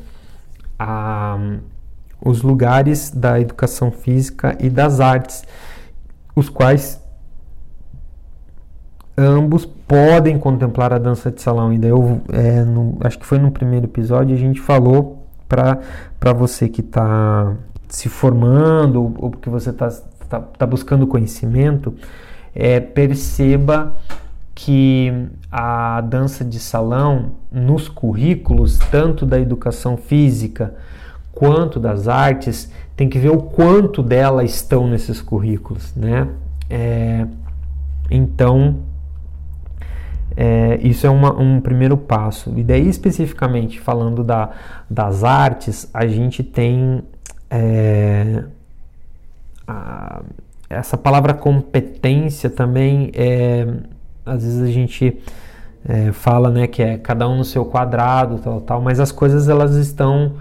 a, 0.79 1.37
os 2.23 2.41
lugares 2.41 3.11
da 3.11 3.39
educação 3.39 3.91
física 3.91 4.57
e 4.59 4.69
das 4.69 4.99
artes, 4.99 5.43
os 6.35 6.49
quais 6.49 7.01
ambos 9.17 9.65
podem 9.65 10.37
contemplar 10.39 10.93
a 10.93 10.97
dança 10.97 11.31
de 11.31 11.41
salão. 11.41 11.73
E 11.73 11.77
daí 11.77 11.91
eu, 11.91 12.21
é, 12.31 12.63
no, 12.63 12.97
acho 13.01 13.19
que 13.19 13.25
foi 13.25 13.39
no 13.39 13.51
primeiro 13.51 13.85
episódio, 13.85 14.35
a 14.35 14.39
gente 14.39 14.59
falou 14.59 15.27
para 15.47 16.33
você 16.33 16.69
que 16.69 16.81
está 16.81 17.53
se 17.87 18.07
formando 18.07 19.13
ou, 19.17 19.31
que 19.31 19.49
você 19.49 19.69
está 19.69 19.91
tá, 20.29 20.39
tá 20.39 20.65
buscando 20.65 21.05
conhecimento, 21.05 21.93
é, 22.55 22.79
perceba 22.79 23.93
que 24.55 25.27
a 25.51 25.99
dança 26.01 26.45
de 26.45 26.59
salão 26.59 27.33
nos 27.51 27.89
currículos, 27.89 28.77
tanto 28.91 29.25
da 29.25 29.39
educação 29.39 29.97
física 29.97 30.73
quanto 31.31 31.79
das 31.79 32.07
artes, 32.07 32.71
tem 32.95 33.09
que 33.09 33.17
ver 33.17 33.29
o 33.29 33.37
quanto 33.41 34.03
dela 34.03 34.43
estão 34.43 34.87
nesses 34.87 35.21
currículos, 35.21 35.95
né? 35.95 36.27
É, 36.69 37.25
então, 38.09 38.77
é, 40.35 40.79
isso 40.81 41.05
é 41.05 41.09
uma, 41.09 41.33
um 41.39 41.59
primeiro 41.59 41.97
passo. 41.97 42.53
E 42.57 42.63
daí, 42.63 42.87
especificamente 42.87 43.79
falando 43.79 44.23
da, 44.23 44.49
das 44.89 45.23
artes, 45.23 45.89
a 45.93 46.07
gente 46.07 46.43
tem 46.43 47.03
é, 47.49 48.43
a, 49.67 50.21
essa 50.69 50.97
palavra 50.97 51.33
competência 51.33 52.49
também. 52.49 53.11
É, 53.13 53.67
às 54.25 54.43
vezes 54.43 54.61
a 54.61 54.71
gente 54.71 55.17
é, 55.85 56.11
fala 56.11 56.49
né, 56.49 56.67
que 56.67 56.81
é 56.81 56.97
cada 56.97 57.27
um 57.27 57.37
no 57.37 57.45
seu 57.45 57.65
quadrado, 57.65 58.39
tal, 58.39 58.61
tal, 58.61 58.81
mas 58.81 58.99
as 58.99 59.11
coisas 59.11 59.49
elas 59.49 59.75
estão 59.75 60.33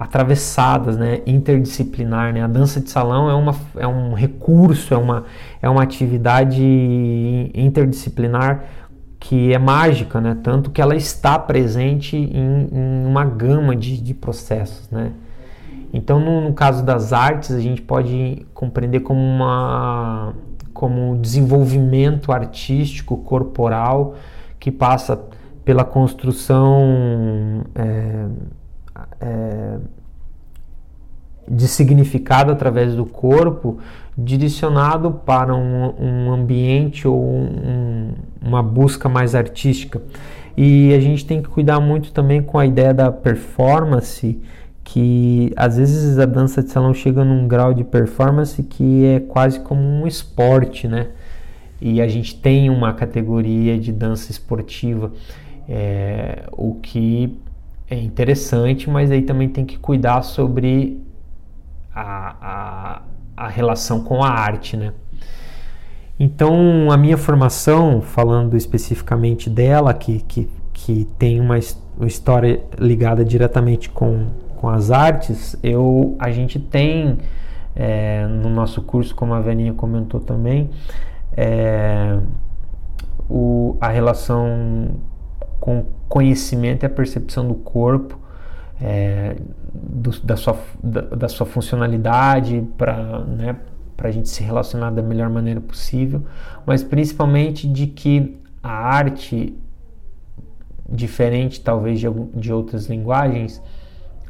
atravessadas, 0.00 0.96
né, 0.96 1.22
interdisciplinar, 1.26 2.32
né? 2.32 2.40
A 2.40 2.46
dança 2.46 2.80
de 2.80 2.88
salão 2.88 3.28
é, 3.28 3.34
uma, 3.34 3.52
é 3.76 3.86
um 3.86 4.14
recurso, 4.14 4.94
é 4.94 4.96
uma, 4.96 5.24
é 5.60 5.68
uma 5.68 5.82
atividade 5.82 6.62
interdisciplinar 7.52 8.64
que 9.18 9.52
é 9.52 9.58
mágica, 9.58 10.20
né? 10.20 10.38
tanto 10.40 10.70
que 10.70 10.80
ela 10.80 10.94
está 10.94 11.36
presente 11.36 12.16
em, 12.16 12.68
em 12.72 13.04
uma 13.04 13.24
gama 13.24 13.74
de, 13.74 14.00
de 14.00 14.14
processos. 14.14 14.88
Né? 14.88 15.10
Então, 15.92 16.20
no, 16.20 16.42
no, 16.42 16.52
caso 16.52 16.84
das 16.84 17.12
artes, 17.12 17.50
a 17.50 17.58
gente 17.58 17.82
pode 17.82 18.46
compreender 18.54 19.00
como 19.00 19.20
uma 19.20 20.32
como 20.72 21.18
desenvolvimento 21.18 22.30
artístico 22.30 23.16
corporal 23.16 24.14
que 24.60 24.70
passa 24.70 25.20
pela 25.64 25.84
construção 25.84 27.64
é, 27.74 28.26
é, 29.20 29.78
de 31.50 31.66
significado 31.66 32.52
através 32.52 32.94
do 32.94 33.06
corpo 33.06 33.78
direcionado 34.16 35.12
para 35.24 35.54
um, 35.54 35.94
um 35.98 36.32
ambiente 36.32 37.06
ou 37.06 37.22
um, 37.22 38.12
uma 38.42 38.62
busca 38.62 39.08
mais 39.08 39.34
artística. 39.34 40.02
E 40.56 40.92
a 40.92 40.98
gente 40.98 41.24
tem 41.24 41.40
que 41.40 41.48
cuidar 41.48 41.78
muito 41.78 42.12
também 42.12 42.42
com 42.42 42.58
a 42.58 42.66
ideia 42.66 42.92
da 42.92 43.12
performance, 43.12 44.40
que 44.82 45.52
às 45.56 45.76
vezes 45.76 46.18
a 46.18 46.26
dança 46.26 46.62
de 46.62 46.70
salão 46.70 46.92
chega 46.92 47.24
num 47.24 47.46
grau 47.46 47.72
de 47.72 47.84
performance 47.84 48.60
que 48.62 49.04
é 49.04 49.20
quase 49.20 49.60
como 49.60 49.80
um 49.80 50.06
esporte, 50.06 50.88
né? 50.88 51.08
E 51.80 52.00
a 52.00 52.08
gente 52.08 52.34
tem 52.34 52.68
uma 52.70 52.92
categoria 52.92 53.78
de 53.78 53.92
dança 53.92 54.32
esportiva, 54.32 55.12
é, 55.68 56.42
o 56.50 56.74
que 56.74 57.38
é 57.90 57.96
interessante, 57.96 58.88
mas 58.88 59.10
aí 59.10 59.22
também 59.22 59.48
tem 59.48 59.64
que 59.64 59.78
cuidar 59.78 60.22
sobre 60.22 61.02
a, 61.94 62.36
a 62.40 63.02
a 63.38 63.46
relação 63.46 64.02
com 64.02 64.22
a 64.24 64.28
arte, 64.28 64.76
né? 64.76 64.92
Então, 66.18 66.90
a 66.90 66.96
minha 66.96 67.16
formação, 67.16 68.02
falando 68.02 68.56
especificamente 68.56 69.48
dela, 69.48 69.94
que, 69.94 70.18
que, 70.22 70.50
que 70.72 71.04
tem 71.16 71.40
uma, 71.40 71.56
uma 71.96 72.08
história 72.08 72.60
ligada 72.76 73.24
diretamente 73.24 73.88
com, 73.88 74.26
com 74.56 74.68
as 74.68 74.90
artes, 74.90 75.56
eu, 75.62 76.16
a 76.18 76.32
gente 76.32 76.58
tem 76.58 77.18
é, 77.76 78.26
no 78.26 78.50
nosso 78.50 78.82
curso, 78.82 79.14
como 79.14 79.32
a 79.32 79.40
Veninha 79.40 79.72
comentou 79.72 80.18
também, 80.18 80.68
é, 81.36 82.18
o, 83.30 83.76
a 83.80 83.88
relação 83.88 84.96
com 85.60 85.84
conhecimento 86.08 86.84
e 86.84 86.86
a 86.86 86.90
percepção 86.90 87.46
do 87.46 87.54
corpo, 87.54 88.18
é, 88.80 89.36
do, 89.72 90.10
da, 90.22 90.36
sua, 90.36 90.58
da, 90.82 91.00
da, 91.02 91.28
sua 91.28 91.46
funcionalidade 91.46 92.64
para 92.76 93.20
né, 93.24 93.56
a 93.98 94.10
gente 94.10 94.28
se 94.28 94.42
relacionar 94.42 94.90
da 94.90 95.02
melhor 95.02 95.28
maneira 95.28 95.60
possível, 95.60 96.24
mas 96.64 96.84
principalmente 96.84 97.66
de 97.66 97.88
que 97.88 98.38
a 98.62 98.70
arte, 98.70 99.58
diferente 100.88 101.60
talvez 101.60 101.98
de, 101.98 102.06
de 102.34 102.52
outras 102.52 102.86
linguagens, 102.86 103.60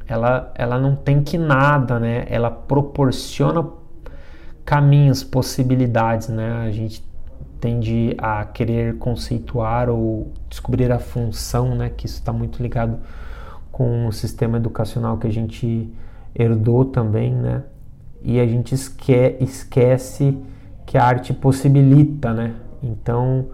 ela, 0.06 0.50
ela 0.54 0.78
não 0.78 0.96
tem 0.96 1.22
que 1.22 1.36
nada, 1.36 2.00
né? 2.00 2.24
Ela 2.28 2.50
proporciona 2.50 3.68
caminhos, 4.64 5.22
possibilidades, 5.22 6.28
né? 6.28 6.64
A 6.66 6.70
gente 6.70 7.02
tende 7.61 8.14
a 8.18 8.44
querer 8.44 8.97
conceituar 8.99 9.88
ou 9.88 10.33
descobrir 10.49 10.90
a 10.90 10.99
função, 10.99 11.75
né, 11.75 11.90
que 11.90 12.07
isso 12.07 12.16
está 12.16 12.33
muito 12.33 12.62
ligado 12.62 12.99
com 13.71 14.07
o 14.07 14.12
sistema 14.12 14.57
educacional 14.57 15.18
que 15.18 15.27
a 15.27 15.33
gente 15.33 15.92
herdou 16.35 16.85
também, 16.85 17.35
né, 17.35 17.62
e 18.23 18.40
a 18.40 18.47
gente 18.47 18.75
esque 18.75 19.37
esquece 19.40 20.37
que 20.87 20.97
a 20.97 21.05
arte 21.05 21.33
possibilita, 21.33 22.33
né, 22.33 22.55
então 22.83 23.47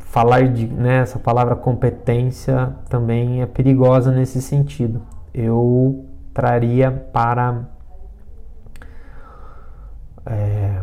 falar 0.00 0.48
de 0.48 0.66
né, 0.66 0.98
essa 0.98 1.18
palavra 1.18 1.54
competência 1.54 2.74
também 2.88 3.40
é 3.40 3.46
perigosa 3.46 4.10
nesse 4.10 4.42
sentido. 4.42 5.00
Eu 5.32 6.06
traria 6.34 6.90
para 6.90 7.68
é, 10.26 10.82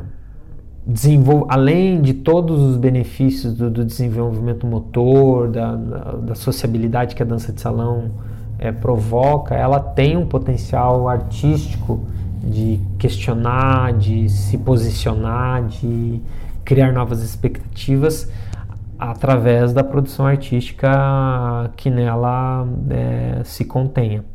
além 1.47 2.01
de 2.01 2.13
todos 2.13 2.61
os 2.61 2.77
benefícios 2.77 3.53
do, 3.53 3.69
do 3.69 3.85
desenvolvimento 3.85 4.67
motor, 4.67 5.49
da, 5.49 5.75
da, 5.75 6.11
da, 6.11 6.35
sociabilidade 6.35 7.15
que 7.15 7.23
a 7.23 7.25
dança 7.25 7.53
de 7.53 7.61
salão 7.61 8.11
é, 8.59 8.71
provoca, 8.71 9.55
ela 9.55 9.79
tem 9.79 10.17
um 10.17 10.25
potencial 10.25 11.07
artístico 11.07 12.05
de 12.43 12.81
questionar, 12.99 13.93
de 13.93 14.27
se 14.27 14.57
posicionar, 14.57 15.65
de 15.67 16.19
criar 16.65 16.91
novas 16.91 17.23
expectativas 17.23 18.29
através 18.99 19.71
da 19.71 19.83
produção 19.83 20.25
artística 20.25 20.89
que 21.77 21.89
nela 21.89 22.67
é, 22.89 23.41
se 23.45 23.63
contenha, 23.63 24.25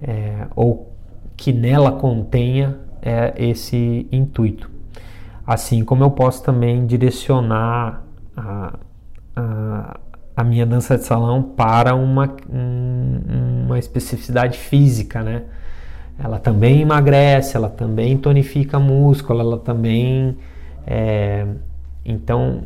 é, 0.00 0.46
ou 0.54 0.92
que 1.36 1.52
nela 1.52 1.92
contenha 1.92 2.76
esse 3.36 4.08
intuito. 4.10 4.73
Assim 5.46 5.84
como 5.84 6.02
eu 6.02 6.10
posso 6.10 6.42
também 6.42 6.86
direcionar 6.86 8.02
a, 8.36 8.78
a, 9.36 10.00
a 10.36 10.44
minha 10.44 10.64
dança 10.64 10.96
de 10.96 11.04
salão 11.04 11.42
para 11.42 11.94
uma, 11.94 12.34
um, 12.50 13.64
uma 13.66 13.78
especificidade 13.78 14.58
física, 14.58 15.22
né? 15.22 15.42
Ela 16.18 16.38
também 16.38 16.80
emagrece, 16.80 17.56
ela 17.56 17.68
também 17.68 18.16
tonifica 18.16 18.78
músculo, 18.78 19.40
ela 19.40 19.58
também. 19.58 20.36
É, 20.86 21.46
então, 22.04 22.62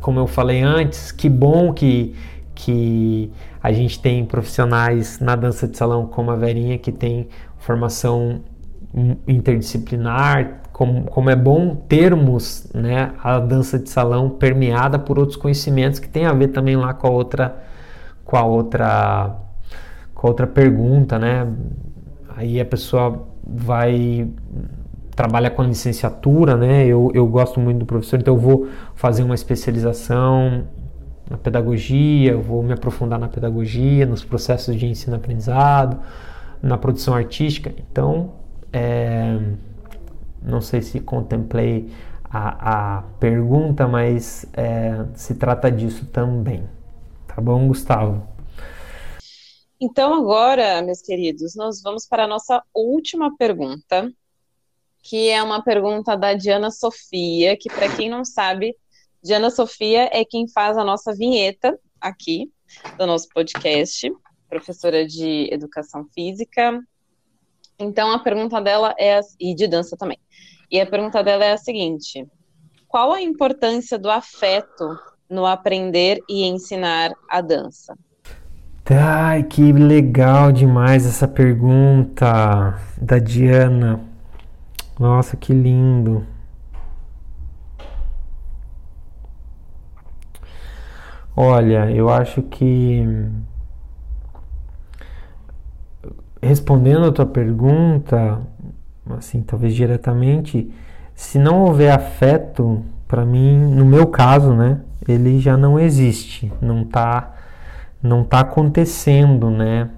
como 0.00 0.20
eu 0.20 0.26
falei 0.26 0.62
antes, 0.62 1.10
que 1.12 1.28
bom 1.28 1.72
que, 1.72 2.14
que 2.54 3.30
a 3.62 3.72
gente 3.72 4.00
tem 4.00 4.24
profissionais 4.24 5.18
na 5.20 5.34
dança 5.36 5.66
de 5.66 5.76
salão 5.76 6.06
como 6.06 6.30
a 6.30 6.36
Verinha, 6.36 6.78
que 6.78 6.92
tem 6.92 7.28
formação 7.58 8.40
interdisciplinar, 9.26 10.59
como, 10.80 11.04
como 11.04 11.28
é 11.28 11.36
bom 11.36 11.74
termos 11.74 12.66
né, 12.72 13.12
a 13.22 13.38
dança 13.38 13.78
de 13.78 13.90
salão 13.90 14.30
permeada 14.30 14.98
por 14.98 15.18
outros 15.18 15.36
conhecimentos 15.36 15.98
que 15.98 16.08
tem 16.08 16.24
a 16.24 16.32
ver 16.32 16.48
também 16.48 16.74
lá 16.74 16.94
com 16.94 17.06
a 17.06 17.10
outra 17.10 17.62
com 18.24 18.34
a 18.34 18.44
outra 18.46 19.36
com 20.14 20.26
a 20.26 20.30
outra 20.30 20.46
pergunta, 20.46 21.18
né? 21.18 21.46
Aí 22.34 22.58
a 22.58 22.64
pessoa 22.64 23.26
vai 23.46 24.26
trabalha 25.14 25.50
com 25.50 25.62
licenciatura, 25.62 26.56
né? 26.56 26.86
Eu, 26.86 27.10
eu 27.12 27.26
gosto 27.26 27.60
muito 27.60 27.80
do 27.80 27.84
professor, 27.84 28.18
então 28.18 28.32
eu 28.32 28.40
vou 28.40 28.66
fazer 28.94 29.22
uma 29.22 29.34
especialização 29.34 30.64
na 31.28 31.36
pedagogia, 31.36 32.32
eu 32.32 32.40
vou 32.40 32.62
me 32.62 32.72
aprofundar 32.72 33.18
na 33.18 33.28
pedagogia, 33.28 34.06
nos 34.06 34.24
processos 34.24 34.74
de 34.74 34.86
ensino-aprendizado, 34.86 35.98
na 36.62 36.78
produção 36.78 37.12
artística. 37.12 37.70
Então, 37.90 38.30
é, 38.72 39.36
não 40.42 40.60
sei 40.60 40.82
se 40.82 41.00
contemplei 41.00 41.90
a, 42.24 42.98
a 42.98 43.02
pergunta, 43.18 43.88
mas 43.88 44.46
é, 44.52 45.04
se 45.14 45.34
trata 45.34 45.70
disso 45.70 46.06
também. 46.06 46.68
Tá 47.26 47.40
bom, 47.40 47.66
Gustavo? 47.68 48.26
Então, 49.80 50.14
agora, 50.14 50.82
meus 50.82 51.00
queridos, 51.00 51.54
nós 51.56 51.80
vamos 51.82 52.06
para 52.06 52.24
a 52.24 52.28
nossa 52.28 52.62
última 52.74 53.34
pergunta, 53.36 54.12
que 55.02 55.28
é 55.28 55.42
uma 55.42 55.62
pergunta 55.62 56.16
da 56.16 56.34
Diana 56.34 56.70
Sofia, 56.70 57.56
que, 57.56 57.70
para 57.70 57.88
quem 57.96 58.10
não 58.10 58.24
sabe, 58.24 58.76
Diana 59.22 59.50
Sofia 59.50 60.08
é 60.12 60.24
quem 60.24 60.46
faz 60.48 60.76
a 60.76 60.84
nossa 60.84 61.14
vinheta 61.14 61.78
aqui 62.00 62.52
do 62.96 63.06
nosso 63.06 63.28
podcast, 63.28 64.12
professora 64.48 65.06
de 65.06 65.48
educação 65.52 66.06
física, 66.14 66.80
então 67.80 68.12
a 68.12 68.18
pergunta 68.18 68.60
dela 68.60 68.94
é 68.98 69.18
e 69.40 69.54
de 69.54 69.66
dança 69.66 69.96
também. 69.96 70.18
E 70.70 70.80
a 70.80 70.86
pergunta 70.86 71.22
dela 71.24 71.44
é 71.44 71.52
a 71.52 71.56
seguinte: 71.56 72.26
qual 72.86 73.12
a 73.12 73.22
importância 73.22 73.98
do 73.98 74.10
afeto 74.10 74.98
no 75.28 75.46
aprender 75.46 76.20
e 76.28 76.44
ensinar 76.44 77.12
a 77.28 77.40
dança? 77.40 77.96
Ai, 78.92 79.44
que 79.44 79.72
legal 79.72 80.50
demais 80.50 81.06
essa 81.06 81.28
pergunta 81.28 82.76
da 83.00 83.18
Diana. 83.18 84.00
Nossa, 84.98 85.36
que 85.36 85.52
lindo. 85.52 86.26
Olha, 91.36 91.88
eu 91.90 92.10
acho 92.10 92.42
que 92.42 93.06
respondendo 96.42 97.06
a 97.06 97.12
tua 97.12 97.26
pergunta, 97.26 98.40
assim, 99.18 99.42
talvez 99.42 99.74
diretamente, 99.74 100.70
se 101.14 101.38
não 101.38 101.62
houver 101.62 101.92
afeto, 101.92 102.82
para 103.06 103.24
mim, 103.24 103.58
no 103.58 103.84
meu 103.84 104.06
caso, 104.06 104.54
né, 104.54 104.80
ele 105.06 105.40
já 105.40 105.56
não 105.56 105.78
existe, 105.78 106.52
não 106.60 106.82
está 106.82 107.34
não 108.02 108.24
tá 108.24 108.40
acontecendo, 108.40 109.50
né, 109.50 109.90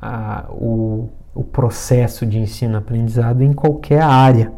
a, 0.00 0.44
o, 0.50 1.08
o 1.34 1.42
processo 1.42 2.26
de 2.26 2.38
ensino-aprendizado 2.38 3.42
em 3.42 3.52
qualquer 3.52 4.02
área. 4.02 4.52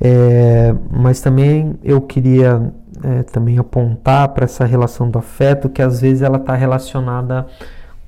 É, 0.00 0.74
mas 0.90 1.20
também 1.20 1.78
eu 1.82 2.00
queria 2.00 2.72
é, 3.02 3.22
também 3.22 3.58
apontar 3.58 4.28
para 4.30 4.44
essa 4.44 4.64
relação 4.64 5.08
do 5.08 5.18
afeto 5.18 5.68
que 5.68 5.80
às 5.80 6.00
vezes 6.00 6.22
ela 6.22 6.38
está 6.38 6.54
relacionada 6.54 7.46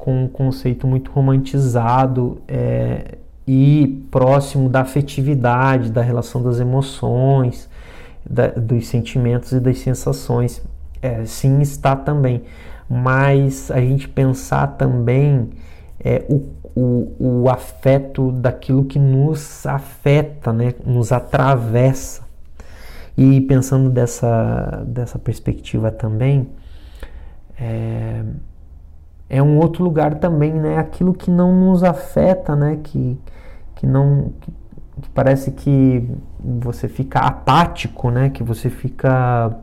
com 0.07 0.23
um 0.23 0.29
conceito 0.29 0.87
muito 0.87 1.11
romantizado 1.11 2.40
é, 2.47 3.19
e 3.45 4.07
próximo 4.09 4.69
da 4.69 4.83
afetividade, 4.83 5.90
da 5.90 6.01
relação 6.01 6.40
das 6.40 6.61
emoções, 6.61 7.69
da, 8.25 8.47
dos 8.47 8.87
sentimentos 8.87 9.51
e 9.51 9.59
das 9.59 9.81
sensações. 9.81 10.62
É, 11.03 11.25
sim, 11.25 11.61
está 11.61 11.97
também, 11.97 12.45
mas 12.88 13.69
a 13.69 13.81
gente 13.81 14.09
pensar 14.09 14.77
também 14.77 15.51
é, 15.99 16.25
o, 16.29 16.51
o, 16.73 17.42
o 17.42 17.51
afeto 17.51 18.31
daquilo 18.31 18.85
que 18.85 19.01
nos 19.01 19.66
afeta, 19.66 20.53
né, 20.53 20.73
nos 20.87 21.11
atravessa. 21.11 22.23
E 23.19 23.40
pensando 23.40 23.90
dessa, 23.90 24.85
dessa 24.87 25.19
perspectiva 25.19 25.90
também, 25.90 26.47
é, 27.59 28.23
é 29.29 29.43
um 29.43 29.59
outro 29.59 29.83
lugar 29.85 30.15
também, 30.17 30.53
né? 30.53 30.79
Aquilo 30.79 31.12
que 31.12 31.31
não 31.31 31.53
nos 31.53 31.83
afeta, 31.83 32.55
né? 32.55 32.79
Que, 32.83 33.19
que 33.75 33.87
não 33.87 34.33
que, 34.41 34.51
que 35.03 35.11
parece 35.11 35.51
que 35.51 36.09
você 36.41 36.89
fica 36.89 37.21
apático, 37.21 38.11
né? 38.11 38.31
Que 38.31 38.43
você 38.43 38.71
fica 38.71 39.57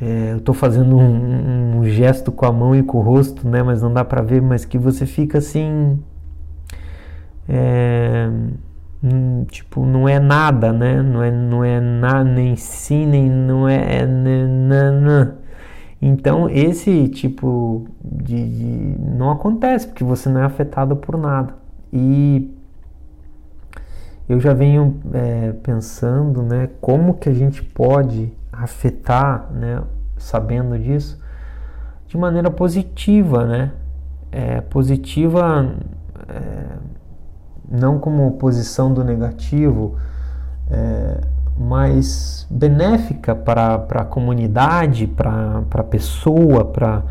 é, 0.00 0.32
eu 0.32 0.38
estou 0.38 0.54
fazendo 0.54 0.96
um, 0.98 1.78
um, 1.78 1.84
gesto 1.84 2.32
com 2.32 2.44
a 2.44 2.52
mão 2.52 2.74
e 2.74 2.82
com 2.82 2.98
o 2.98 3.00
rosto, 3.00 3.48
né? 3.48 3.62
Mas 3.62 3.82
não 3.82 3.92
dá 3.92 4.04
para 4.04 4.20
ver, 4.22 4.42
mas 4.42 4.64
que 4.64 4.76
você 4.76 5.06
fica 5.06 5.38
assim, 5.38 5.98
é, 7.48 8.28
tipo, 9.48 9.86
não 9.86 10.08
é 10.08 10.18
nada, 10.18 10.72
né? 10.72 11.00
Não 11.00 11.22
é, 11.22 11.30
não 11.30 11.64
é 11.64 12.24
nem 12.24 12.56
sim, 12.56 13.06
nem 13.06 13.30
não 13.30 13.68
é, 13.68 14.00
é 14.00 14.06
nanã. 14.06 15.36
Então, 16.08 16.48
esse 16.48 17.08
tipo 17.08 17.84
de, 18.00 18.48
de, 18.48 19.00
não 19.00 19.32
acontece, 19.32 19.88
porque 19.88 20.04
você 20.04 20.28
não 20.28 20.40
é 20.40 20.44
afetado 20.44 20.94
por 20.94 21.18
nada. 21.18 21.52
E 21.92 22.48
eu 24.28 24.38
já 24.38 24.54
venho 24.54 25.00
é, 25.12 25.50
pensando 25.64 26.44
né, 26.44 26.70
como 26.80 27.14
que 27.14 27.28
a 27.28 27.34
gente 27.34 27.60
pode 27.60 28.32
afetar, 28.52 29.50
né, 29.50 29.82
sabendo 30.16 30.78
disso, 30.78 31.20
de 32.06 32.16
maneira 32.16 32.52
positiva, 32.52 33.44
né? 33.44 33.72
É, 34.30 34.60
positiva 34.60 35.74
é, 36.28 36.76
não 37.68 37.98
como 37.98 38.28
oposição 38.28 38.94
do 38.94 39.02
negativo, 39.02 39.96
é, 40.70 41.20
mais 41.58 42.46
benéfica 42.50 43.34
para 43.34 43.74
a 43.74 44.04
comunidade, 44.04 45.06
para 45.06 45.64
a 45.70 45.82
pessoa, 45.82 46.64
para 46.64 47.02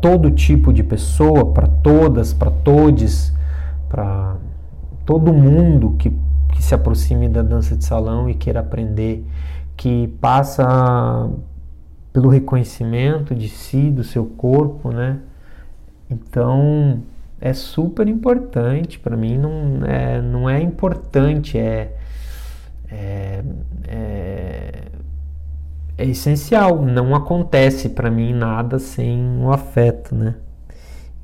todo 0.00 0.30
tipo 0.30 0.72
de 0.72 0.82
pessoa, 0.82 1.52
para 1.52 1.66
todas, 1.66 2.32
para 2.32 2.50
todes, 2.50 3.32
para 3.88 4.36
todo 5.06 5.32
mundo 5.32 5.96
que, 5.98 6.10
que 6.52 6.62
se 6.62 6.74
aproxime 6.74 7.28
da 7.28 7.42
dança 7.42 7.76
de 7.76 7.84
salão 7.84 8.28
e 8.28 8.34
queira 8.34 8.60
aprender, 8.60 9.24
que 9.76 10.08
passa 10.20 11.30
pelo 12.12 12.28
reconhecimento 12.28 13.34
de 13.34 13.48
si, 13.48 13.90
do 13.90 14.02
seu 14.02 14.26
corpo, 14.26 14.90
né? 14.90 15.18
Então 16.10 17.00
é 17.40 17.52
super 17.52 18.06
importante 18.08 18.98
para 18.98 19.16
mim. 19.16 19.38
Não 19.38 19.84
é, 19.84 20.20
não 20.20 20.48
é 20.48 20.60
importante, 20.60 21.58
é, 21.58 21.96
é, 22.90 23.42
é, 23.88 24.82
é 25.96 26.04
essencial. 26.04 26.82
Não 26.82 27.14
acontece 27.14 27.88
para 27.88 28.10
mim 28.10 28.34
nada 28.34 28.78
sem 28.78 29.38
o 29.38 29.50
afeto, 29.52 30.14
né? 30.14 30.34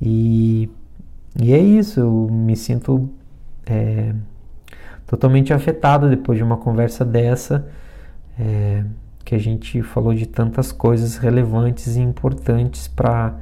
E, 0.01 0.69
e 1.39 1.53
é 1.53 1.59
isso. 1.59 1.99
Eu 1.99 2.27
me 2.31 2.55
sinto 2.55 3.09
é, 3.65 4.13
totalmente 5.05 5.53
afetado 5.53 6.09
depois 6.09 6.37
de 6.37 6.43
uma 6.43 6.57
conversa 6.57 7.05
dessa. 7.05 7.67
É, 8.39 8.83
que 9.27 9.35
a 9.35 9.37
gente 9.37 9.83
falou 9.83 10.13
de 10.13 10.25
tantas 10.25 10.71
coisas 10.71 11.17
relevantes 11.17 11.97
e 11.97 11.99
importantes 11.99 12.87
para 12.87 13.33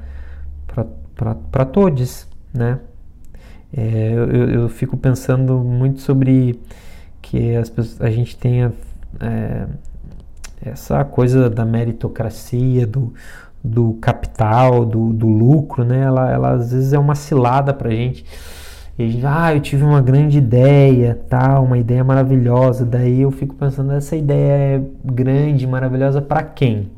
todos, 1.72 2.28
né? 2.56 2.80
É, 3.76 4.14
eu, 4.14 4.50
eu 4.50 4.70
fico 4.70 4.96
pensando 4.96 5.58
muito 5.58 6.00
sobre 6.02 6.60
que 7.22 7.56
as 7.56 7.70
pessoas, 7.70 8.02
a 8.02 8.10
gente 8.10 8.38
tenha 8.38 8.72
é, 9.20 9.66
essa 10.64 11.04
coisa 11.04 11.50
da 11.50 11.66
meritocracia, 11.66 12.88
do, 12.88 13.14
do 13.64 13.94
capital, 14.02 14.86
do, 14.86 15.12
do 15.12 15.28
lucro, 15.28 15.84
né? 15.84 16.02
Ela, 16.02 16.32
ela 16.32 16.52
às 16.54 16.72
vezes 16.72 16.94
é 16.94 17.00
uma 17.00 17.16
cilada 17.16 17.74
para 17.74 17.90
a 17.90 17.94
gente 17.94 18.26
e 18.98 19.22
ah, 19.26 19.54
eu 19.54 19.60
tive 19.60 19.84
uma 19.84 20.02
grande 20.02 20.38
ideia, 20.38 21.20
tal, 21.28 21.66
uma 21.66 21.78
ideia 21.78 22.02
maravilhosa. 22.04 22.86
Daí 22.86 23.22
eu 23.22 23.32
fico 23.32 23.54
pensando, 23.54 23.92
essa 23.92 24.16
ideia 24.16 24.78
é 24.78 24.82
grande, 25.04 25.68
maravilhosa 25.68 26.22
para 26.22 26.42
quem? 26.44 26.90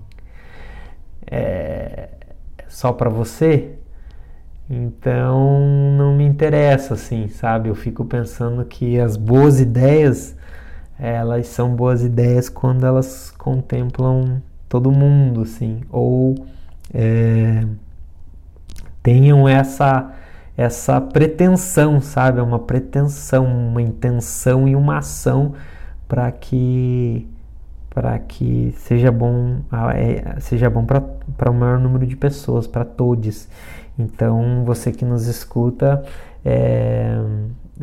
É 1.26 2.10
só 2.68 2.94
para 2.94 3.10
você? 3.10 3.77
Então 4.70 5.96
não 5.98 6.16
me 6.16 6.26
interessa, 6.26 6.94
assim, 6.96 7.28
sabe? 7.30 7.70
Eu 7.70 7.76
fico 7.76 8.04
pensando 8.06 8.66
que 8.66 9.00
as 9.00 9.16
boas 9.16 9.60
ideias, 9.62 10.36
elas 11.00 11.48
são 11.48 11.76
boas 11.76 12.04
ideias 12.04 12.50
quando 12.50 12.86
elas 12.86 13.32
contemplam 13.38 14.42
todo 14.68 14.92
mundo, 14.92 15.42
assim, 15.42 15.82
ou 15.90 16.36
é, 16.94 17.64
tenham 19.02 19.48
essa 19.48 20.14
essa 20.58 21.00
pretensão, 21.00 22.02
sabe? 22.02 22.40
É 22.40 22.44
uma 22.44 22.60
pretensão, 22.60 23.46
uma 23.46 23.82
intenção 23.82 24.68
e 24.68 24.76
uma 24.76 24.98
ação 24.98 25.54
para 26.08 26.32
que 26.32 27.28
para 27.92 28.20
que 28.20 28.74
seja 28.78 29.12
bom 29.12 29.60
é, 29.96 30.40
seja 30.40 30.70
bom 30.70 30.86
para 30.86 31.52
o 31.52 31.54
maior 31.54 31.80
número 31.80 32.06
de 32.06 32.16
pessoas, 32.16 32.68
para 32.68 32.86
todos. 32.86 33.48
Então, 33.98 34.64
você 34.64 34.92
que 34.92 35.04
nos 35.04 35.28
escuta, 35.28 36.04
é, 36.46 37.20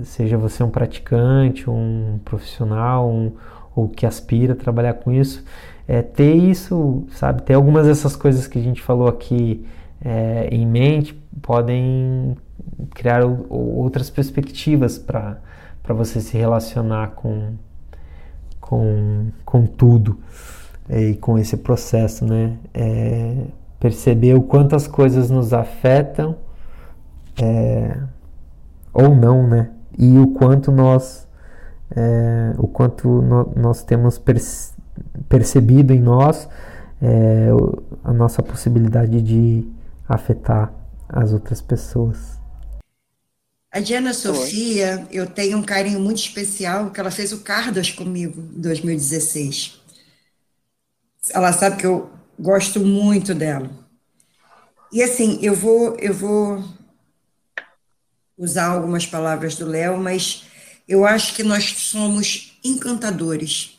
seja 0.03 0.39
você 0.39 0.63
um 0.63 0.71
praticante, 0.71 1.69
um 1.69 2.19
profissional, 2.25 3.11
um, 3.11 3.33
ou 3.75 3.89
que 3.89 4.07
aspira 4.07 4.53
a 4.53 4.57
trabalhar 4.57 4.95
com 4.95 5.13
isso, 5.13 5.45
é, 5.87 6.03
ter 6.03 6.35
isso, 6.35 7.05
sabe? 7.11 7.43
Ter 7.43 7.55
algumas 7.55 7.87
dessas 7.87 8.17
coisas 8.17 8.47
que 8.47 8.59
a 8.59 8.63
gente 8.63 8.81
falou 8.81 9.09
aqui 9.09 9.67
é, 10.05 10.49
em 10.51 10.67
mente 10.67 11.15
podem 11.43 12.37
criar 12.95 13.25
outras 13.25 14.11
perspectivas 14.11 14.99
para 14.99 15.41
você 15.89 16.21
se 16.21 16.37
relacionar 16.37 17.09
com, 17.13 17.55
com, 18.61 19.27
com 19.45 19.67
tudo 19.67 20.19
e 20.89 21.15
com 21.15 21.39
esse 21.39 21.57
processo, 21.57 22.25
né? 22.25 22.57
É, 22.73 23.35
perceber 23.85 24.33
o 24.33 24.41
quanto 24.41 24.75
as 24.75 24.87
coisas 24.87 25.29
nos 25.29 25.53
afetam 25.53 26.39
é, 27.37 27.99
ou 28.95 29.15
não, 29.15 29.47
né? 29.47 29.73
E 29.99 30.19
o 30.19 30.29
quanto 30.29 30.73
nós 30.73 31.29
é, 31.95 32.55
o 32.57 32.67
quanto 32.67 33.07
no, 33.07 33.53
nós 33.55 33.83
temos 33.83 34.19
percebido 35.29 35.93
em 35.93 36.01
nós 36.01 36.49
é, 37.03 37.49
a 38.03 38.11
nossa 38.11 38.43
possibilidade 38.43 39.21
de 39.21 39.69
afetar 40.09 40.73
as 41.07 41.35
outras 41.35 41.61
pessoas. 41.61 42.41
A 43.71 43.81
Diana 43.81 44.15
Sofia, 44.15 45.07
eu 45.11 45.27
tenho 45.27 45.59
um 45.59 45.63
carinho 45.63 46.01
muito 46.01 46.21
especial, 46.21 46.91
que 46.91 46.99
ela 46.99 47.11
fez 47.11 47.35
o 47.35 47.41
Cardas 47.41 47.91
comigo 47.91 48.41
em 48.57 48.63
2016. 48.63 49.79
Ela 51.35 51.53
sabe 51.53 51.77
que 51.77 51.87
eu 51.87 52.09
gosto 52.39 52.81
muito 52.81 53.35
dela. 53.35 53.71
E 54.93 55.03
assim, 55.03 55.39
eu 55.43 55.55
vou, 55.55 55.97
eu 55.97 56.15
vou 56.15 56.65
usar 58.37 58.67
algumas 58.67 59.07
palavras 59.07 59.57
do 59.57 59.67
Léo, 59.67 59.99
mas 59.99 60.45
eu 60.87 61.07
acho 61.07 61.35
que 61.35 61.43
nós 61.43 61.65
somos 61.65 62.59
encantadores. 62.63 63.79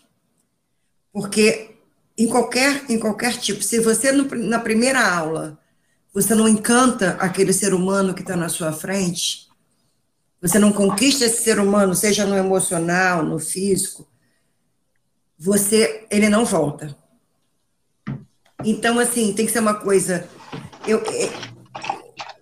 Porque 1.11 1.75
em 2.17 2.27
qualquer, 2.27 2.83
em 2.89 2.99
qualquer 2.99 3.37
tipo, 3.37 3.63
se 3.63 3.79
você 3.79 4.11
no, 4.11 4.23
na 4.35 4.59
primeira 4.59 5.05
aula 5.05 5.59
você 6.13 6.33
não 6.33 6.47
encanta 6.47 7.17
aquele 7.19 7.51
ser 7.51 7.73
humano 7.73 8.13
que 8.13 8.21
está 8.21 8.37
na 8.37 8.47
sua 8.47 8.71
frente, 8.71 9.49
você 10.41 10.57
não 10.57 10.71
conquista 10.71 11.25
esse 11.25 11.43
ser 11.43 11.59
humano, 11.59 11.93
seja 11.93 12.25
no 12.25 12.37
emocional, 12.37 13.21
no 13.21 13.37
físico, 13.37 14.07
você, 15.37 16.07
ele 16.09 16.29
não 16.29 16.45
volta. 16.45 16.95
Então, 18.65 18.99
assim, 18.99 19.33
tem 19.33 19.45
que 19.45 19.51
ser 19.51 19.59
uma 19.59 19.75
coisa. 19.75 20.27
Eu, 20.87 20.99
é, 20.99 21.29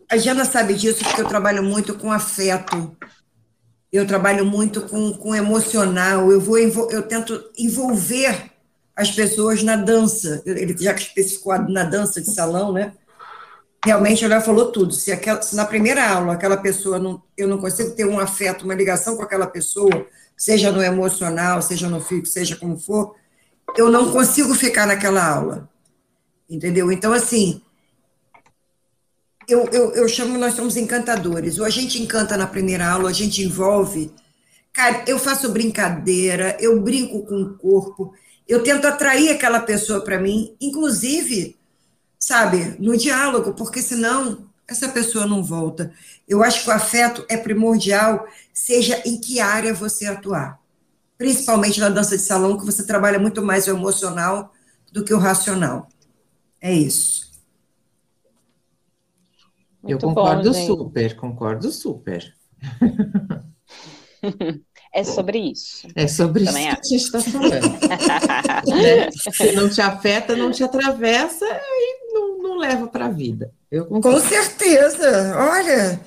a 0.10 0.18
Jana 0.18 0.46
sabe 0.46 0.74
disso 0.74 1.04
porque 1.04 1.22
eu 1.22 1.28
trabalho 1.28 1.62
muito 1.62 1.96
com 1.96 2.12
afeto. 2.12 2.96
Eu 3.92 4.08
trabalho 4.08 4.46
muito 4.46 4.82
com, 4.82 5.14
com 5.14 5.36
emocional. 5.36 6.32
Eu 6.32 6.40
vou 6.40 6.58
eu 6.58 7.04
tento 7.04 7.44
envolver 7.58 8.52
as 8.96 9.12
pessoas 9.12 9.62
na 9.62 9.76
dança. 9.76 10.42
Ele 10.46 10.76
já 10.78 10.94
especificou 10.94 11.58
na 11.70 11.84
dança 11.84 12.22
de 12.22 12.34
salão, 12.34 12.72
né? 12.72 12.94
realmente 13.84 14.24
ela 14.24 14.40
falou 14.40 14.72
tudo. 14.72 14.94
Se, 14.94 15.12
aquela, 15.12 15.42
se 15.42 15.56
na 15.56 15.66
primeira 15.66 16.08
aula 16.10 16.34
aquela 16.34 16.58
pessoa 16.58 16.98
não, 16.98 17.22
eu 17.38 17.48
não 17.48 17.58
consigo 17.58 17.92
ter 17.92 18.06
um 18.06 18.20
afeto, 18.20 18.64
uma 18.64 18.74
ligação 18.74 19.18
com 19.18 19.24
aquela 19.24 19.48
pessoa, 19.48 20.08
seja 20.38 20.72
no 20.72 20.82
emocional, 20.82 21.62
seja 21.62 21.90
no 21.90 22.00
físico, 22.00 22.28
seja 22.28 22.56
como 22.56 22.78
for, 22.78 23.16
eu 23.76 23.90
não 23.90 24.12
consigo 24.12 24.54
ficar 24.56 24.88
naquela 24.88 25.26
aula. 25.28 25.70
Entendeu? 26.54 26.92
Então, 26.92 27.12
assim, 27.12 27.62
eu, 29.48 29.68
eu, 29.72 29.92
eu 29.94 30.08
chamo, 30.08 30.38
nós 30.38 30.54
somos 30.54 30.78
encantadores. 30.78 31.58
Ou 31.60 31.66
a 31.66 31.70
gente 31.70 32.02
encanta 32.02 32.38
na 32.38 32.48
primeira 32.48 32.88
aula, 32.90 33.10
a 33.10 33.14
gente 33.14 33.42
envolve. 33.42 34.12
Cara, 34.72 35.04
eu 35.08 35.18
faço 35.20 35.52
brincadeira, 35.52 36.58
eu 36.60 36.80
brinco 36.80 37.24
com 37.26 37.42
o 37.42 37.58
corpo, 37.58 38.14
eu 38.48 38.64
tento 38.64 38.86
atrair 38.86 39.30
aquela 39.30 39.60
pessoa 39.60 40.02
para 40.04 40.20
mim, 40.20 40.56
inclusive 40.60 41.58
sabe, 42.24 42.78
no 42.80 42.96
diálogo, 42.96 43.54
porque 43.54 43.82
senão 43.82 44.48
essa 44.66 44.88
pessoa 44.88 45.26
não 45.26 45.44
volta. 45.44 45.92
Eu 46.26 46.42
acho 46.42 46.64
que 46.64 46.70
o 46.70 46.74
afeto 46.74 47.26
é 47.28 47.36
primordial, 47.36 48.26
seja 48.54 49.02
em 49.06 49.20
que 49.20 49.42
área 49.42 49.74
você 49.74 50.06
atuar. 50.06 50.58
Principalmente 51.18 51.82
na 51.82 51.90
dança 51.90 52.16
de 52.16 52.24
salão, 52.24 52.58
que 52.58 52.66
você 52.66 52.86
trabalha 52.86 53.20
muito 53.20 53.42
mais 53.42 53.68
o 53.68 53.72
emocional 53.72 54.54
do 54.90 55.04
que 55.04 55.14
o 55.14 55.18
racional. 55.20 55.90
É 56.64 56.72
isso. 56.72 57.30
Muito 59.82 59.92
Eu 59.92 60.00
concordo 60.00 60.54
bom, 60.54 60.66
super, 60.66 61.16
concordo 61.18 61.72
super. 61.72 62.34
É 64.96 65.04
sobre 65.04 65.40
isso. 65.40 65.88
É 65.96 66.08
sobre 66.08 66.46
Também 66.46 66.68
isso 66.68 66.72
acho. 66.72 66.82
que 66.82 66.86
a 66.86 66.98
gente 66.98 67.06
está 67.06 67.20
falando. 67.20 67.80
né? 68.80 69.10
Se 69.12 69.52
não 69.54 69.68
te 69.68 69.82
afeta, 69.82 70.36
não 70.36 70.52
te 70.52 70.64
atravessa 70.64 71.46
e 71.46 72.14
não, 72.14 72.38
não 72.38 72.58
leva 72.60 72.88
para 72.88 73.08
a 73.08 73.10
vida. 73.10 73.52
Eu 73.72 73.88
Com 73.88 74.20
certeza. 74.20 75.36
Olha, 75.36 76.00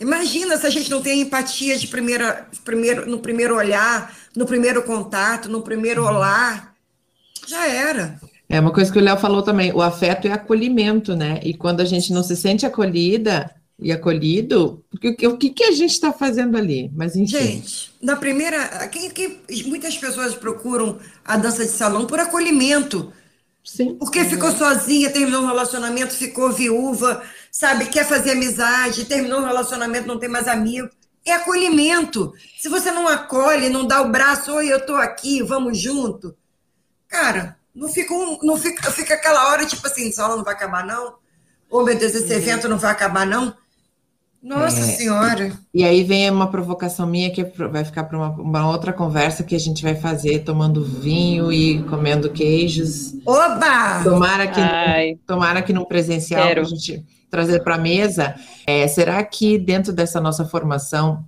imagina 0.00 0.58
se 0.58 0.66
a 0.66 0.70
gente 0.70 0.90
não 0.90 1.00
tem 1.00 1.20
empatia 1.20 1.78
de 1.78 1.86
primeira, 1.86 2.48
primeiro, 2.64 3.08
no 3.08 3.20
primeiro 3.20 3.56
olhar, 3.56 4.12
no 4.34 4.44
primeiro 4.44 4.82
contato, 4.82 5.48
no 5.48 5.62
primeiro 5.62 6.04
olhar. 6.04 6.74
Já 7.46 7.68
era. 7.68 8.20
É 8.52 8.60
uma 8.60 8.70
coisa 8.70 8.92
que 8.92 8.98
o 8.98 9.02
Léo 9.02 9.16
falou 9.16 9.42
também, 9.42 9.72
o 9.72 9.80
afeto 9.80 10.28
é 10.28 10.32
acolhimento, 10.32 11.16
né? 11.16 11.40
E 11.42 11.54
quando 11.54 11.80
a 11.80 11.86
gente 11.86 12.12
não 12.12 12.22
se 12.22 12.36
sente 12.36 12.66
acolhida, 12.66 13.50
e 13.78 13.90
acolhido, 13.90 14.84
porque 14.90 15.26
o 15.26 15.36
que, 15.36 15.50
que 15.50 15.64
a 15.64 15.72
gente 15.72 15.90
está 15.90 16.12
fazendo 16.12 16.56
ali? 16.56 16.90
Mas 16.94 17.16
enfim. 17.16 17.38
Gente, 17.38 17.92
na 18.00 18.14
primeira, 18.16 18.86
quem, 18.88 19.10
quem, 19.10 19.40
muitas 19.66 19.96
pessoas 19.96 20.34
procuram 20.34 20.98
a 21.24 21.36
dança 21.36 21.64
de 21.64 21.70
salão 21.70 22.06
por 22.06 22.20
acolhimento. 22.20 23.12
Sim. 23.64 23.94
Porque 23.94 24.24
ficou 24.24 24.52
sozinha, 24.52 25.10
terminou 25.10 25.42
um 25.42 25.46
relacionamento, 25.46 26.14
ficou 26.14 26.52
viúva, 26.52 27.22
sabe, 27.50 27.86
quer 27.86 28.06
fazer 28.06 28.32
amizade, 28.32 29.04
terminou 29.04 29.40
um 29.40 29.46
relacionamento, 29.46 30.06
não 30.06 30.18
tem 30.18 30.28
mais 30.28 30.46
amigo. 30.46 30.88
é 31.24 31.32
acolhimento. 31.32 32.32
Se 32.60 32.68
você 32.68 32.90
não 32.90 33.08
acolhe, 33.08 33.68
não 33.68 33.86
dá 33.86 34.02
o 34.02 34.10
braço, 34.10 34.52
oi, 34.52 34.72
eu 34.72 34.78
estou 34.78 34.96
aqui, 34.96 35.42
vamos 35.42 35.78
junto. 35.78 36.36
Cara, 37.08 37.56
não 37.74 37.88
fica, 37.88 38.12
um, 38.12 38.38
não 38.42 38.56
fica, 38.56 38.90
fica 38.90 39.14
aquela 39.14 39.50
hora, 39.50 39.66
tipo 39.66 39.86
assim, 39.86 40.08
essa 40.08 40.22
aula 40.22 40.36
não 40.36 40.44
vai 40.44 40.54
acabar, 40.54 40.84
não? 40.84 41.14
Oh, 41.70 41.82
meu 41.82 41.96
Deus, 41.96 42.14
esse 42.14 42.32
evento 42.32 42.68
não 42.68 42.78
vai 42.78 42.90
acabar, 42.90 43.26
não? 43.26 43.54
Nossa 44.42 44.80
é, 44.80 44.82
Senhora! 44.82 45.52
E 45.72 45.84
aí 45.84 46.02
vem 46.02 46.28
uma 46.28 46.50
provocação 46.50 47.06
minha 47.06 47.30
que 47.30 47.44
vai 47.44 47.84
ficar 47.84 48.04
para 48.04 48.18
uma, 48.18 48.30
uma, 48.30 48.68
outra 48.68 48.92
conversa 48.92 49.44
que 49.44 49.54
a 49.54 49.58
gente 49.58 49.82
vai 49.84 49.94
fazer 49.94 50.40
tomando 50.40 50.84
vinho 50.84 51.52
e 51.52 51.82
comendo 51.84 52.28
queijos. 52.28 53.14
Oba! 53.24 54.02
Tomara 54.02 54.48
que, 54.48 54.60
Ai, 54.60 55.18
tomara 55.24 55.62
que 55.62 55.72
no 55.72 55.86
presencial 55.86 56.42
a 56.42 56.64
gente 56.64 57.04
trazer 57.30 57.62
para 57.62 57.76
a 57.76 57.78
mesa. 57.78 58.34
É, 58.66 58.86
será 58.88 59.22
que 59.24 59.58
dentro 59.58 59.92
dessa 59.92 60.20
nossa 60.20 60.44
formação 60.44 61.24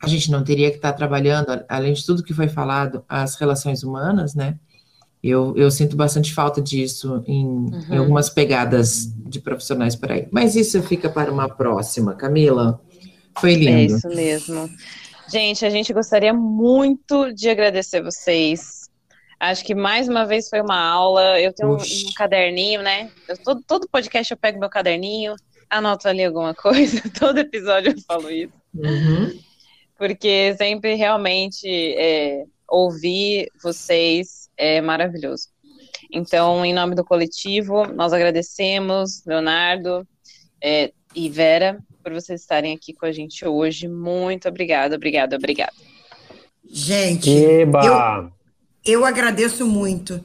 a 0.00 0.06
gente 0.06 0.30
não 0.30 0.42
teria 0.42 0.70
que 0.70 0.76
estar 0.76 0.92
trabalhando, 0.92 1.64
além 1.68 1.92
de 1.92 2.06
tudo 2.06 2.22
que 2.22 2.32
foi 2.32 2.48
falado, 2.48 3.04
as 3.08 3.34
relações 3.34 3.82
humanas, 3.82 4.34
né? 4.34 4.56
Eu, 5.22 5.54
eu 5.56 5.70
sinto 5.70 5.94
bastante 5.94 6.34
falta 6.34 6.60
disso 6.60 7.22
em, 7.26 7.46
uhum. 7.46 7.86
em, 7.90 7.96
algumas 7.96 8.28
pegadas 8.28 9.06
de 9.28 9.40
profissionais 9.40 9.94
por 9.94 10.10
aí. 10.10 10.26
Mas 10.32 10.56
isso 10.56 10.82
fica 10.82 11.08
para 11.08 11.30
uma 11.30 11.48
próxima. 11.48 12.14
Camila, 12.16 12.80
foi 13.38 13.54
lindo. 13.54 13.94
É 13.94 13.96
isso 13.96 14.08
mesmo. 14.08 14.68
Gente, 15.28 15.64
a 15.64 15.70
gente 15.70 15.92
gostaria 15.92 16.34
muito 16.34 17.32
de 17.32 17.48
agradecer 17.48 18.02
vocês. 18.02 18.90
Acho 19.38 19.64
que 19.64 19.74
mais 19.74 20.08
uma 20.08 20.26
vez 20.26 20.48
foi 20.48 20.60
uma 20.60 20.78
aula. 20.78 21.40
Eu 21.40 21.52
tenho 21.52 21.70
um, 21.70 21.76
um, 21.76 22.12
caderninho, 22.16 22.82
né? 22.82 23.08
Eu, 23.28 23.38
todo, 23.38 23.62
todo 23.66 23.88
podcast 23.88 24.32
eu 24.32 24.36
pego 24.36 24.58
meu 24.58 24.68
caderninho, 24.68 25.34
anoto 25.70 26.08
ali 26.08 26.24
alguma 26.24 26.52
coisa. 26.54 27.00
Todo 27.18 27.38
episódio 27.38 27.92
eu 27.92 28.00
falo 28.02 28.28
isso. 28.28 28.52
Uhum. 28.74 29.38
Porque 29.96 30.54
sempre 30.58 30.96
realmente 30.96 31.68
é, 31.96 32.44
ouvir 32.68 33.48
vocês 33.62 34.41
é 34.62 34.80
maravilhoso. 34.80 35.48
Então, 36.10 36.64
em 36.64 36.72
nome 36.72 36.94
do 36.94 37.04
coletivo, 37.04 37.86
nós 37.86 38.12
agradecemos, 38.12 39.24
Leonardo 39.26 40.06
é, 40.62 40.92
e 41.14 41.28
Vera, 41.28 41.80
por 42.02 42.12
vocês 42.12 42.40
estarem 42.40 42.74
aqui 42.74 42.92
com 42.92 43.06
a 43.06 43.12
gente 43.12 43.44
hoje. 43.44 43.88
Muito 43.88 44.48
obrigada, 44.48 44.94
obrigada, 44.94 45.36
obrigada. 45.36 45.72
Gente, 46.70 47.30
eu, 47.30 48.30
eu 48.84 49.04
agradeço 49.04 49.66
muito, 49.66 50.22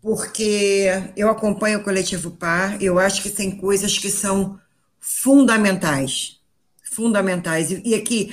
porque 0.00 0.86
eu 1.16 1.28
acompanho 1.28 1.80
o 1.80 1.84
Coletivo 1.84 2.30
Par, 2.30 2.82
eu 2.82 2.98
acho 2.98 3.22
que 3.22 3.30
tem 3.30 3.50
coisas 3.50 3.98
que 3.98 4.08
são 4.08 4.58
fundamentais, 4.98 6.40
fundamentais. 6.82 7.70
E, 7.70 7.82
e 7.84 7.94
aqui, 7.94 8.32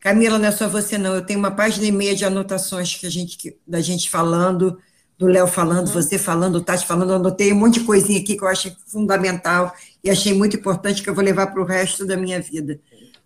Camila, 0.00 0.38
não 0.38 0.46
é 0.46 0.52
só 0.52 0.68
você, 0.68 0.96
não. 0.96 1.14
Eu 1.14 1.22
tenho 1.22 1.38
uma 1.38 1.50
página 1.50 1.86
e 1.86 1.92
meia 1.92 2.14
de 2.14 2.24
anotações 2.24 2.94
que 2.94 3.06
a 3.06 3.10
gente, 3.10 3.36
que, 3.36 3.56
da 3.66 3.80
gente 3.80 4.08
falando, 4.08 4.78
do 5.18 5.26
Léo 5.26 5.48
falando, 5.48 5.88
uhum. 5.88 5.92
você 5.92 6.16
falando, 6.16 6.56
o 6.56 6.60
Tati 6.60 6.86
falando. 6.86 7.10
Eu 7.10 7.16
anotei 7.16 7.52
um 7.52 7.56
monte 7.56 7.80
de 7.80 7.84
coisinha 7.84 8.20
aqui 8.20 8.36
que 8.36 8.44
eu 8.44 8.48
achei 8.48 8.72
fundamental 8.86 9.74
e 10.02 10.08
achei 10.08 10.32
muito 10.32 10.56
importante 10.56 11.02
que 11.02 11.10
eu 11.10 11.14
vou 11.14 11.24
levar 11.24 11.48
para 11.48 11.60
o 11.60 11.64
resto 11.64 12.06
da 12.06 12.16
minha 12.16 12.40
vida. 12.40 12.80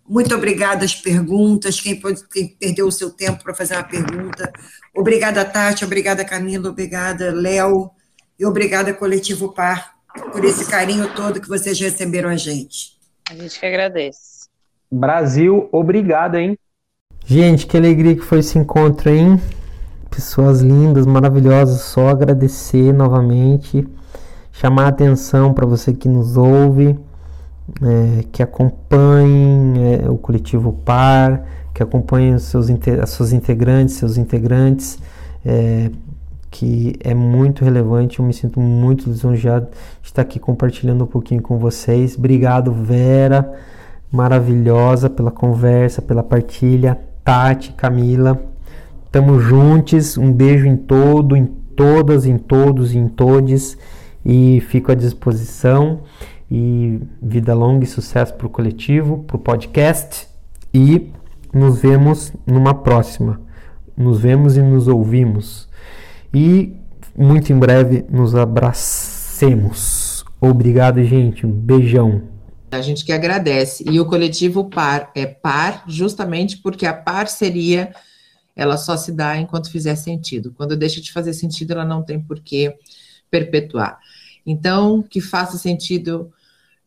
Muito 0.07 0.35
obrigada 0.35 0.83
às 0.83 0.93
perguntas, 0.93 1.79
quem, 1.79 1.97
pode, 1.97 2.27
quem 2.27 2.49
perdeu 2.49 2.87
o 2.87 2.91
seu 2.91 3.09
tempo 3.09 3.41
para 3.41 3.53
fazer 3.53 3.75
uma 3.75 3.83
pergunta. 3.83 4.51
Obrigada, 4.93 5.45
Tati, 5.45 5.85
obrigada, 5.85 6.25
Camila, 6.25 6.69
obrigada, 6.69 7.31
Léo, 7.31 7.89
e 8.37 8.45
obrigada, 8.45 8.93
Coletivo 8.93 9.53
Par, 9.53 9.95
por 10.33 10.43
esse 10.43 10.65
carinho 10.69 11.13
todo 11.15 11.39
que 11.39 11.47
vocês 11.47 11.79
receberam 11.79 12.29
a 12.29 12.35
gente. 12.35 12.97
A 13.29 13.35
gente 13.35 13.57
que 13.57 13.65
agradece. 13.65 14.32
Brasil, 14.93 15.67
obrigado, 15.71 16.35
hein? 16.35 16.55
Gente, 17.25 17.65
que 17.65 17.75
alegria 17.75 18.15
que 18.15 18.21
foi 18.21 18.39
esse 18.39 18.59
encontro, 18.59 19.09
hein? 19.09 19.41
Pessoas 20.07 20.61
lindas, 20.61 21.07
maravilhosas. 21.07 21.81
Só 21.81 22.09
agradecer 22.09 22.93
novamente, 22.93 23.87
chamar 24.51 24.85
a 24.85 24.87
atenção 24.89 25.51
para 25.51 25.65
você 25.65 25.93
que 25.93 26.07
nos 26.07 26.37
ouve, 26.37 26.95
é, 27.81 28.23
que 28.31 28.43
acompanhe 28.43 30.03
é, 30.03 30.09
o 30.09 30.15
coletivo 30.15 30.73
Par, 30.85 31.43
que 31.73 31.81
acompanhe 31.81 32.35
os 32.35 32.43
seus, 32.43 32.67
as 33.01 33.09
suas 33.09 33.33
integrantes, 33.33 33.95
seus 33.95 34.15
integrantes, 34.15 34.99
é, 35.43 35.89
que 36.51 36.93
é 36.99 37.15
muito 37.15 37.65
relevante. 37.65 38.19
Eu 38.19 38.25
me 38.25 38.33
sinto 38.33 38.59
muito 38.59 39.09
lisonjeado 39.09 39.69
de 40.03 40.07
estar 40.07 40.21
aqui 40.21 40.39
compartilhando 40.39 41.03
um 41.03 41.07
pouquinho 41.07 41.41
com 41.41 41.57
vocês. 41.57 42.15
Obrigado, 42.15 42.71
Vera, 42.71 43.51
maravilhosa 44.13 45.09
pela 45.09 45.31
conversa, 45.31 45.99
pela 45.99 46.21
partilha. 46.21 46.99
Tati, 47.23 47.73
Camila. 47.73 48.39
Tamo 49.11 49.39
juntos. 49.39 50.19
Um 50.19 50.31
beijo 50.31 50.67
em 50.67 50.77
todo, 50.77 51.35
em 51.35 51.45
todas, 51.45 52.27
em 52.27 52.37
todos 52.37 52.93
em 52.93 53.07
todes. 53.07 53.75
E 54.23 54.61
fico 54.67 54.91
à 54.91 54.95
disposição. 54.95 56.01
E 56.49 57.01
vida 57.19 57.55
longa 57.55 57.85
e 57.85 57.87
sucesso 57.87 58.35
para 58.35 58.45
o 58.45 58.49
coletivo, 58.51 59.23
para 59.25 59.35
o 59.35 59.39
podcast. 59.39 60.27
E 60.71 61.11
nos 61.51 61.81
vemos 61.81 62.31
numa 62.45 62.75
próxima. 62.75 63.41
Nos 63.97 64.19
vemos 64.19 64.57
e 64.57 64.61
nos 64.61 64.87
ouvimos. 64.87 65.67
E 66.31 66.75
muito 67.17 67.51
em 67.51 67.57
breve 67.57 68.05
nos 68.11 68.35
abracemos. 68.35 70.23
Obrigado, 70.39 71.03
gente. 71.03 71.47
Um 71.47 71.51
beijão. 71.51 72.32
A 72.73 72.81
gente 72.81 73.05
que 73.05 73.11
agradece. 73.11 73.83
E 73.89 73.99
o 73.99 74.05
coletivo 74.05 74.69
par 74.69 75.11
é 75.15 75.25
par 75.25 75.83
justamente 75.87 76.57
porque 76.57 76.85
a 76.85 76.93
parceria 76.93 77.93
ela 78.55 78.77
só 78.77 78.95
se 78.95 79.11
dá 79.11 79.37
enquanto 79.37 79.71
fizer 79.71 79.95
sentido. 79.95 80.53
Quando 80.55 80.77
deixa 80.77 81.01
de 81.01 81.11
fazer 81.11 81.33
sentido, 81.33 81.71
ela 81.71 81.85
não 81.85 82.03
tem 82.03 82.19
por 82.19 82.39
que 82.39 82.75
perpetuar. 83.29 83.99
Então, 84.45 85.01
que 85.01 85.19
faça 85.21 85.57
sentido 85.57 86.31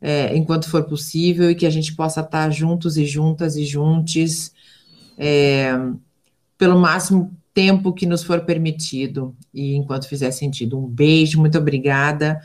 é, 0.01 0.37
enquanto 0.37 0.69
for 0.69 0.85
possível 0.85 1.51
e 1.51 1.55
que 1.55 1.67
a 1.67 1.71
gente 1.71 1.95
possa 1.95 2.21
estar 2.21 2.51
juntos 2.51 2.97
e 2.97 3.07
juntas 3.07 3.57
e 3.57 3.65
juntos 3.65 4.53
é, 5.19 5.73
pelo 6.59 6.79
máximo 6.79 7.37
tempo 7.53 7.93
que 7.93 8.07
nos 8.07 8.23
for 8.23 8.43
permitido 8.43 9.35
e 9.53 9.75
enquanto 9.75 10.09
fizer 10.09 10.31
sentido. 10.31 10.79
Um 10.79 10.87
beijo, 10.87 11.41
muito 11.41 11.59
obrigada. 11.59 12.41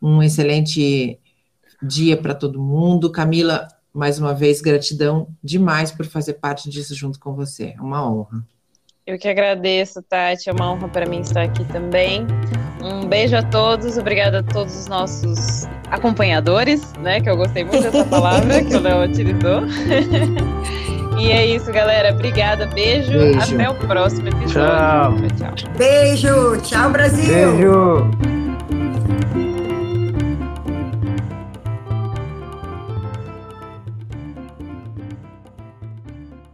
Um 0.00 0.22
excelente 0.22 1.18
dia 1.82 2.16
para 2.16 2.34
todo 2.34 2.60
mundo. 2.60 3.10
Camila, 3.10 3.68
mais 3.92 4.18
uma 4.18 4.34
vez, 4.34 4.60
gratidão 4.60 5.28
demais 5.42 5.92
por 5.92 6.06
fazer 6.06 6.34
parte 6.34 6.68
disso 6.68 6.94
junto 6.94 7.18
com 7.18 7.34
você. 7.34 7.74
É 7.76 7.80
uma 7.80 8.08
honra. 8.08 8.44
Eu 9.06 9.18
que 9.18 9.28
agradeço, 9.28 10.02
Tati. 10.02 10.48
É 10.48 10.52
uma 10.52 10.72
honra 10.72 10.88
para 10.88 11.06
mim 11.06 11.20
estar 11.20 11.42
aqui 11.42 11.64
também. 11.66 12.26
Um 12.82 13.06
beijo 13.06 13.36
a 13.36 13.42
todos, 13.42 13.98
obrigada 13.98 14.40
a 14.40 14.42
todos 14.42 14.74
os 14.74 14.86
nossos 14.86 15.66
acompanhadores, 15.90 16.92
né? 16.94 17.20
Que 17.20 17.28
eu 17.28 17.36
gostei 17.36 17.64
muito 17.64 17.82
dessa 17.82 18.04
palavra 18.04 18.64
que 18.64 18.74
o 18.74 18.80
Léo 18.80 19.04
utilizou. 19.04 19.62
e 21.20 21.30
é 21.30 21.46
isso, 21.46 21.70
galera. 21.70 22.14
Obrigada, 22.14 22.66
beijo. 22.66 23.10
beijo. 23.10 23.54
Até 23.54 23.68
o 23.68 23.74
próximo 23.74 24.28
episódio. 24.28 25.28
Tchau. 25.38 25.54
tchau. 25.54 25.70
Beijo. 25.76 26.60
Tchau, 26.62 26.90
Brasil. 26.90 27.26
Beijo. 27.26 28.43